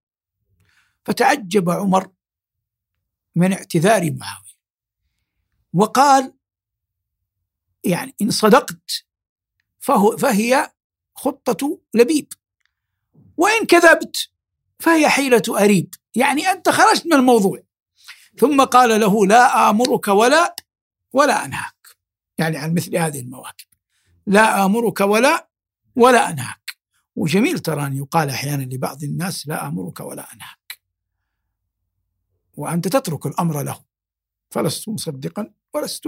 فتعجب 1.06 1.70
عمر 1.70 2.12
من 3.36 3.54
اعتذار 3.54 4.12
معاوية. 4.12 4.60
وقال 5.74 6.34
يعني 7.84 8.16
إن 8.22 8.32
صدقت 8.32 9.06
فهو 9.80 10.18
فهي 10.18 10.72
خطة 11.16 11.80
لبيب. 11.94 12.34
وإن 13.38 13.66
كذبت 13.66 14.30
فهي 14.80 15.10
حيلة 15.10 15.42
أريب. 15.50 15.96
يعني 16.16 16.48
أنت 16.48 16.70
خرجت 16.70 17.06
من 17.06 17.14
الموضوع. 17.14 17.69
ثم 18.38 18.64
قال 18.64 19.00
له 19.00 19.26
لا 19.26 19.70
آمرك 19.70 20.08
ولا 20.08 20.56
ولا 21.14 21.46
أنهاك. 21.46 21.88
يعني 22.38 22.58
عن 22.58 22.74
مثل 22.74 22.98
هذه 22.98 23.20
المواكب. 23.20 23.66
لا 24.28 24.66
آمرك 24.66 25.00
ولا 25.02 25.50
ولا 25.96 26.30
أنهاك. 26.30 26.78
وجميل 27.16 27.60
ترى 27.60 27.86
أن 27.86 27.98
يقال 27.98 28.30
أحيانا 28.30 28.64
لبعض 28.64 29.04
الناس 29.04 29.48
لا 29.48 29.68
أمرك 29.68 30.00
ولا 30.00 30.34
أنهاك. 30.34 30.80
وأنت 32.54 32.88
تترك 32.88 33.26
الأمر 33.26 33.62
له. 33.64 33.80
فلست 34.50 34.90
مصدقا 34.90 35.52
ولست 35.74 36.08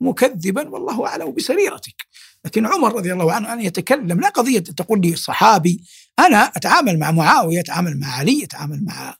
مكذبا 0.00 0.68
والله 0.68 1.06
أعلم 1.06 1.34
بسريرتك. 1.34 2.06
لكن 2.44 2.66
عمر 2.66 2.94
رضي 2.94 3.12
الله 3.12 3.32
عنه 3.32 3.52
أن 3.52 3.60
يتكلم 3.60 4.20
لا 4.20 4.28
قضية 4.28 4.58
تقول 4.58 5.00
لي 5.00 5.16
صحابي 5.16 5.84
أنا 6.18 6.36
أتعامل 6.36 6.98
مع 6.98 7.10
معاوية 7.10 7.60
أتعامل 7.60 8.00
مع 8.00 8.08
علي 8.08 8.44
أتعامل 8.44 8.84
مع 8.84 9.16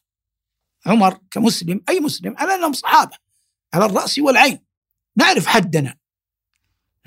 عمر 0.86 1.18
كمسلم 1.30 1.80
أي 1.88 2.00
مسلم 2.00 2.34
على 2.38 2.54
أنهم 2.54 2.72
صحابة 2.72 3.16
على 3.74 3.84
الرأس 3.86 4.18
والعين. 4.18 4.64
نعرف 5.16 5.46
حدنا. 5.46 5.94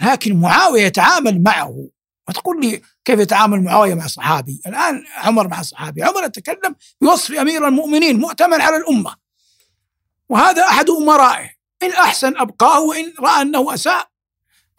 لكن 0.03 0.39
معاوية 0.39 0.81
يتعامل 0.81 1.43
معه 1.43 1.89
وتقول 2.27 2.61
لي 2.61 2.81
كيف 3.05 3.19
يتعامل 3.19 3.63
معاوية 3.63 3.93
مع 3.93 4.07
صحابي؟ 4.07 4.61
الآن 4.67 5.03
عمر 5.17 5.47
مع 5.47 5.61
صحابي. 5.61 6.03
عمر 6.03 6.23
يتكلم 6.23 6.75
بوصف 7.01 7.31
أمير 7.31 7.67
المؤمنين 7.67 8.19
مؤتمن 8.19 8.61
على 8.61 8.77
الأمة. 8.77 9.15
وهذا 10.29 10.63
أحد 10.63 10.89
أمرائه. 10.89 11.49
إن 11.83 11.91
أحسن 11.91 12.37
أبقاه 12.37 12.81
وإن 12.81 13.13
رأى 13.19 13.41
أنه 13.41 13.73
أساء 13.73 14.07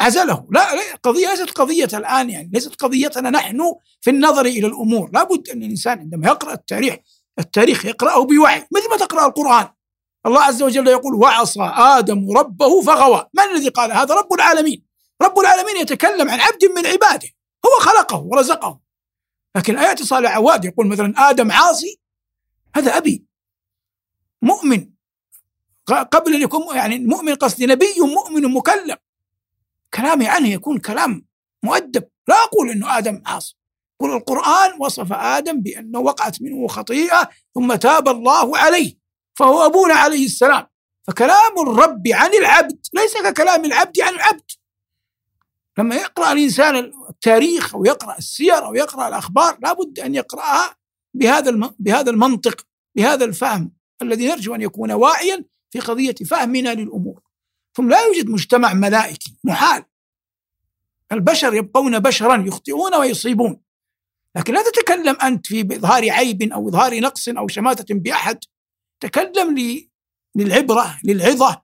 عزله. 0.00 0.48
لا, 0.50 0.94
قضية 1.02 1.30
ليست 1.30 1.50
قضية 1.50 1.88
الآن 1.94 2.30
يعني 2.30 2.50
ليست 2.52 2.74
قضيتنا 2.74 3.30
نحن 3.30 3.74
في 4.00 4.10
النظر 4.10 4.46
إلى 4.46 4.66
الأمور. 4.66 5.10
لابد 5.12 5.48
أن 5.48 5.62
الإنسان 5.62 5.98
عندما 5.98 6.26
يقرأ 6.26 6.52
التاريخ 6.52 6.94
التاريخ 7.38 7.84
يقرأه 7.84 8.24
بوعي. 8.24 8.66
مثل 8.76 8.90
ما 8.90 8.96
تقرأ 8.96 9.26
القرآن. 9.26 9.68
الله 10.26 10.42
عز 10.42 10.62
وجل 10.62 10.88
يقول 10.88 11.14
وعصى 11.14 11.72
آدم 11.76 12.38
ربه 12.38 12.82
فغوى. 12.82 13.26
من 13.34 13.42
الذي 13.42 13.68
قال 13.68 13.92
هذا؟ 13.92 14.14
رب 14.14 14.32
العالمين. 14.32 14.84
رب 15.22 15.38
العالمين 15.38 15.76
يتكلم 15.76 16.30
عن 16.30 16.40
عبد 16.40 16.64
من 16.64 16.86
عباده. 16.86 17.28
هو 17.66 17.80
خلقه 17.80 18.18
ورزقه. 18.18 18.80
لكن 19.56 19.78
آيات 19.78 20.02
صالح 20.02 20.30
عواد 20.30 20.64
يقول 20.64 20.86
مثلا 20.86 21.14
آدم 21.30 21.52
عاصي؟ 21.52 22.00
هذا 22.76 22.96
أبي. 22.96 23.24
مؤمن. 24.42 24.90
قبل 25.86 26.34
أن 26.34 26.42
يكون 26.42 26.76
يعني 26.76 26.98
مؤمن 26.98 27.34
قصدي 27.34 27.66
نبي 27.66 27.94
مؤمن 28.00 28.52
مكلم. 28.52 28.96
كلامي 29.94 30.28
عنه 30.28 30.48
يكون 30.48 30.78
كلام 30.78 31.26
مؤدب. 31.62 32.08
لا 32.28 32.44
أقول 32.44 32.70
أنه 32.70 32.98
آدم 32.98 33.22
عاصي. 33.26 33.56
القرآن 34.06 34.76
وصف 34.80 35.12
آدم 35.12 35.60
بأنه 35.60 35.98
وقعت 35.98 36.42
منه 36.42 36.66
خطيئة 36.66 37.28
ثم 37.54 37.74
تاب 37.74 38.08
الله 38.08 38.58
عليه 38.58 38.98
فهو 39.34 39.66
أبونا 39.66 39.94
عليه 39.94 40.24
السلام. 40.24 40.66
فكلام 41.06 41.58
الرب 41.66 42.02
عن 42.08 42.34
العبد 42.34 42.86
ليس 42.94 43.16
ككلام 43.16 43.64
العبد 43.64 44.00
عن 44.00 44.14
العبد. 44.14 44.50
لما 45.78 45.94
يقرأ 45.96 46.32
الإنسان 46.32 46.92
التاريخ 47.10 47.74
أو 47.74 47.84
يقرأ 47.84 48.18
السير 48.18 48.66
أو 48.66 48.74
يقرأ 48.74 49.08
الأخبار 49.08 49.58
لابد 49.62 50.00
أن 50.00 50.14
يقرأها 50.14 50.76
بهذا 51.14 51.72
بهذا 51.78 52.10
المنطق 52.10 52.66
بهذا 52.94 53.24
الفهم 53.24 53.72
الذي 54.02 54.28
نرجو 54.28 54.54
أن 54.54 54.62
يكون 54.62 54.92
واعيا 54.92 55.44
في 55.70 55.80
قضية 55.80 56.14
فهمنا 56.14 56.74
للأمور. 56.74 57.20
ثم 57.76 57.88
لا 57.88 58.00
يوجد 58.00 58.28
مجتمع 58.28 58.74
ملائكي 58.74 59.36
محال. 59.44 59.84
البشر 61.12 61.54
يبقون 61.54 61.98
بشرا 61.98 62.44
يخطئون 62.46 62.94
ويصيبون. 62.94 63.60
لكن 64.36 64.54
لا 64.54 64.62
تتكلم 64.62 65.16
أنت 65.22 65.46
في 65.46 65.60
إظهار 65.60 66.10
عيب 66.10 66.52
أو 66.52 66.68
إظهار 66.68 67.00
نقص 67.00 67.28
أو 67.28 67.48
شماتة 67.48 67.94
بأحد. 67.94 68.38
تكلم 69.02 69.56
للعبرة 70.36 70.98
للعظة 71.04 71.62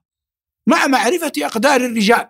مع 0.67 0.87
معرفة 0.87 1.31
أقدار 1.37 1.81
الرجال. 1.81 2.29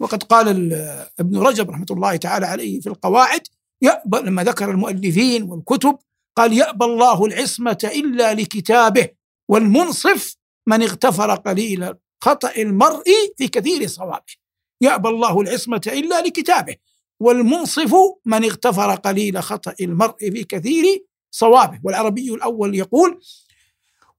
وقد 0.00 0.22
قال 0.22 0.72
ابن 1.20 1.38
رجب 1.38 1.70
رحمة 1.70 1.86
الله 1.90 2.16
تعالى 2.16 2.46
عليه 2.46 2.80
في 2.80 2.86
القواعد 2.86 3.40
يأبى 3.82 4.18
لما 4.18 4.44
ذكر 4.44 4.70
المؤلفين 4.70 5.42
والكتب 5.42 5.98
قال 6.36 6.52
يأبى 6.52 6.84
الله 6.84 7.24
العصمة 7.24 7.78
إلا 7.94 8.34
لكتابه 8.34 9.08
والمنصف 9.48 10.36
من 10.66 10.82
اغتفر 10.82 11.34
قليل 11.34 11.94
خطأ 12.20 12.52
المرء 12.56 13.04
في 13.38 13.48
كثير 13.48 13.86
صوابه. 13.86 14.34
يأبى 14.80 15.08
الله 15.08 15.40
العصمة 15.40 15.82
إلا 15.86 16.20
لكتابه. 16.20 16.76
والمنصف 17.20 17.94
من 18.24 18.44
اغتفر 18.44 18.94
قليل 18.94 19.42
خطأ 19.42 19.74
المرء 19.80 20.16
في 20.18 20.44
كثير 20.44 21.04
صوابه. 21.30 21.80
والعربي 21.84 22.34
الأول 22.34 22.74
يقول 22.74 23.20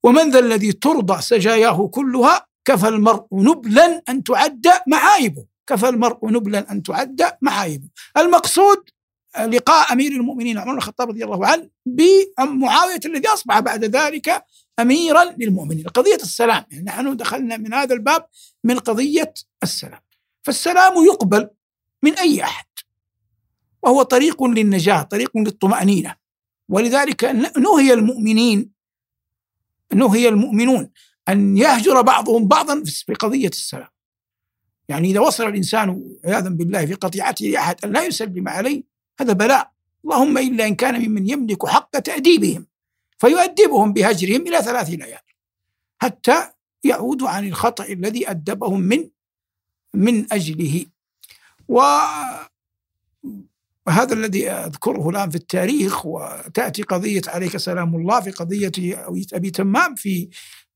ومن 0.03 0.31
ذا 0.31 0.39
الذي 0.39 0.71
ترضى 0.71 1.21
سجاياه 1.21 1.87
كلها 1.87 2.47
كفى 2.65 2.87
المرء 2.87 3.25
نبلا 3.31 4.03
أن 4.09 4.23
تعد 4.23 4.67
معايبه. 4.87 5.45
كفى 5.67 5.89
المرء 5.89 6.29
نبلا 6.29 6.71
أن 6.71 6.83
تعد 6.83 7.37
معايبه. 7.41 7.87
المقصود 8.17 8.89
لقاء 9.39 9.93
أمير 9.93 10.11
المؤمنين 10.11 10.57
عمر 10.57 10.71
بن 10.71 10.77
الخطاب 10.77 11.09
رضي 11.09 11.23
الله 11.25 11.47
عنه 11.47 11.69
بمعاوية 11.85 12.99
الذي 13.05 13.27
أصبح 13.27 13.59
بعد 13.59 13.85
ذلك 13.85 14.45
أميرا 14.79 15.23
للمؤمنين. 15.37 15.87
قضية 15.87 16.15
السلام 16.15 16.65
يعني 16.71 16.85
نحن 16.85 17.17
دخلنا 17.17 17.57
من 17.57 17.73
هذا 17.73 17.93
الباب 17.93 18.25
من 18.63 18.79
قضية 18.79 19.33
السلام. 19.63 20.01
فالسلام 20.43 21.05
يقبل 21.05 21.49
من 22.03 22.13
أي 22.13 22.43
أحد. 22.43 22.65
وهو 23.85 24.03
طريق 24.03 24.43
للنجاة 24.43 25.01
طريق 25.01 25.37
للطمأنينة. 25.37 26.15
ولذلك 26.69 27.23
نهي 27.57 27.93
المؤمنين 27.93 28.71
نهي 29.93 30.27
المؤمنون 30.27 30.89
أن 31.29 31.57
يهجر 31.57 32.01
بعضهم 32.01 32.47
بعضا 32.47 32.83
في 32.83 33.13
قضية 33.13 33.47
السلام. 33.47 33.89
يعني 34.89 35.11
إذا 35.11 35.19
وصل 35.19 35.47
الإنسان 35.47 36.17
عياذا 36.25 36.49
بالله 36.49 36.85
في 36.85 36.93
قطيعته 36.93 37.45
لأحد 37.45 37.85
أن 37.85 37.91
لا 37.91 38.03
يسلم 38.03 38.47
عليه 38.47 38.83
هذا 39.19 39.33
بلاء. 39.33 39.71
اللهم 40.05 40.37
إلا 40.37 40.67
إن 40.67 40.75
كان 40.75 41.09
ممن 41.09 41.29
يملك 41.29 41.65
حق 41.65 41.99
تأديبهم 41.99 42.67
فيؤدبهم 43.17 43.93
بهجرهم 43.93 44.41
إلى 44.41 44.57
ثلاث 44.61 44.89
ليال. 44.89 45.25
حتى 46.01 46.51
يعودوا 46.83 47.29
عن 47.29 47.47
الخطأ 47.47 47.85
الذي 47.85 48.29
أدبهم 48.29 48.79
من 48.79 49.09
من 49.93 50.33
أجله. 50.33 50.85
و 51.67 51.81
وهذا 53.87 54.13
الذي 54.13 54.49
أذكره 54.49 55.09
الآن 55.09 55.29
في 55.29 55.35
التاريخ 55.35 56.05
وتأتي 56.05 56.83
قضية 56.83 57.21
عليك 57.27 57.57
سلام 57.57 57.95
الله 57.95 58.21
في 58.21 58.31
قضية 58.31 58.71
أبي 59.33 59.49
تمام 59.49 59.95
في 59.95 60.29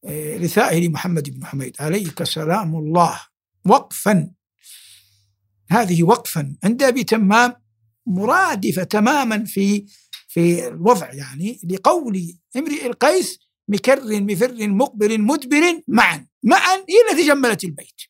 آه، 0.06 0.38
رثائه 0.38 0.88
لمحمد 0.88 1.30
بن 1.30 1.46
حميد. 1.46 1.76
عليك 1.80 2.24
سلام 2.24 2.76
الله. 2.76 3.22
وقفا. 3.66 4.32
هذه 5.70 6.04
وقفا. 6.04 6.56
عند 6.64 6.84
أبي 6.84 7.04
تمام 7.04 7.54
مرادفة 8.06 8.84
تماما 8.84 9.46
في 9.46 9.86
في 10.28 10.68
الوضع 10.68 11.14
يعني 11.14 11.60
لقول 11.70 12.38
امرئ 12.56 12.86
القيس 12.88 13.40
مكر 13.68 14.22
مفر 14.22 14.68
مقبل 14.68 15.22
مدبر 15.22 15.82
معا 15.88 16.28
معا 16.44 16.76
هي 16.76 17.12
التي 17.12 17.28
جملت 17.28 17.64
البيت. 17.64 18.02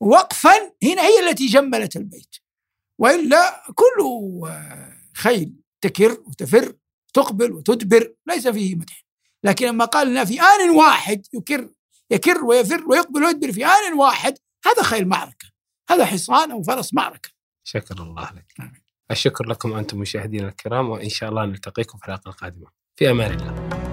وقفا 0.00 0.54
هنا 0.82 1.02
هي 1.02 1.30
التي 1.30 1.46
جملت 1.46 1.96
البيت. 1.96 2.45
وإلا 2.98 3.62
كل 3.74 4.02
خيل 5.14 5.52
تكر 5.80 6.22
وتفر 6.26 6.72
تقبل 7.14 7.52
وتدبر 7.52 8.14
ليس 8.26 8.48
فيه 8.48 8.74
مدح. 8.74 9.06
لكن 9.44 9.66
لما 9.66 9.84
قال 9.84 10.08
لنا 10.08 10.24
في 10.24 10.40
آن 10.40 10.70
واحد 10.70 11.26
يكر 11.34 11.68
يكر 12.10 12.44
ويفر 12.44 12.84
ويقبل 12.88 13.24
ويدبر 13.24 13.52
في 13.52 13.66
آن 13.66 13.94
واحد 13.98 14.38
هذا 14.66 14.82
خيل 14.82 15.08
معركة. 15.08 15.48
هذا 15.90 16.04
حصان 16.04 16.50
أو 16.50 16.62
فرس 16.62 16.94
معركة. 16.94 17.30
شكر 17.64 18.02
الله 18.02 18.30
لك. 18.32 18.72
الشكر 19.10 19.46
لكم 19.46 19.72
أنتم 19.72 19.98
مشاهدينا 19.98 20.48
الكرام 20.48 20.88
وإن 20.88 21.08
شاء 21.08 21.30
الله 21.30 21.44
نلتقيكم 21.44 21.98
في 21.98 22.08
الحلقة 22.08 22.28
القادمة. 22.28 22.66
في 22.96 23.10
أمان 23.10 23.32
الله. 23.32 23.85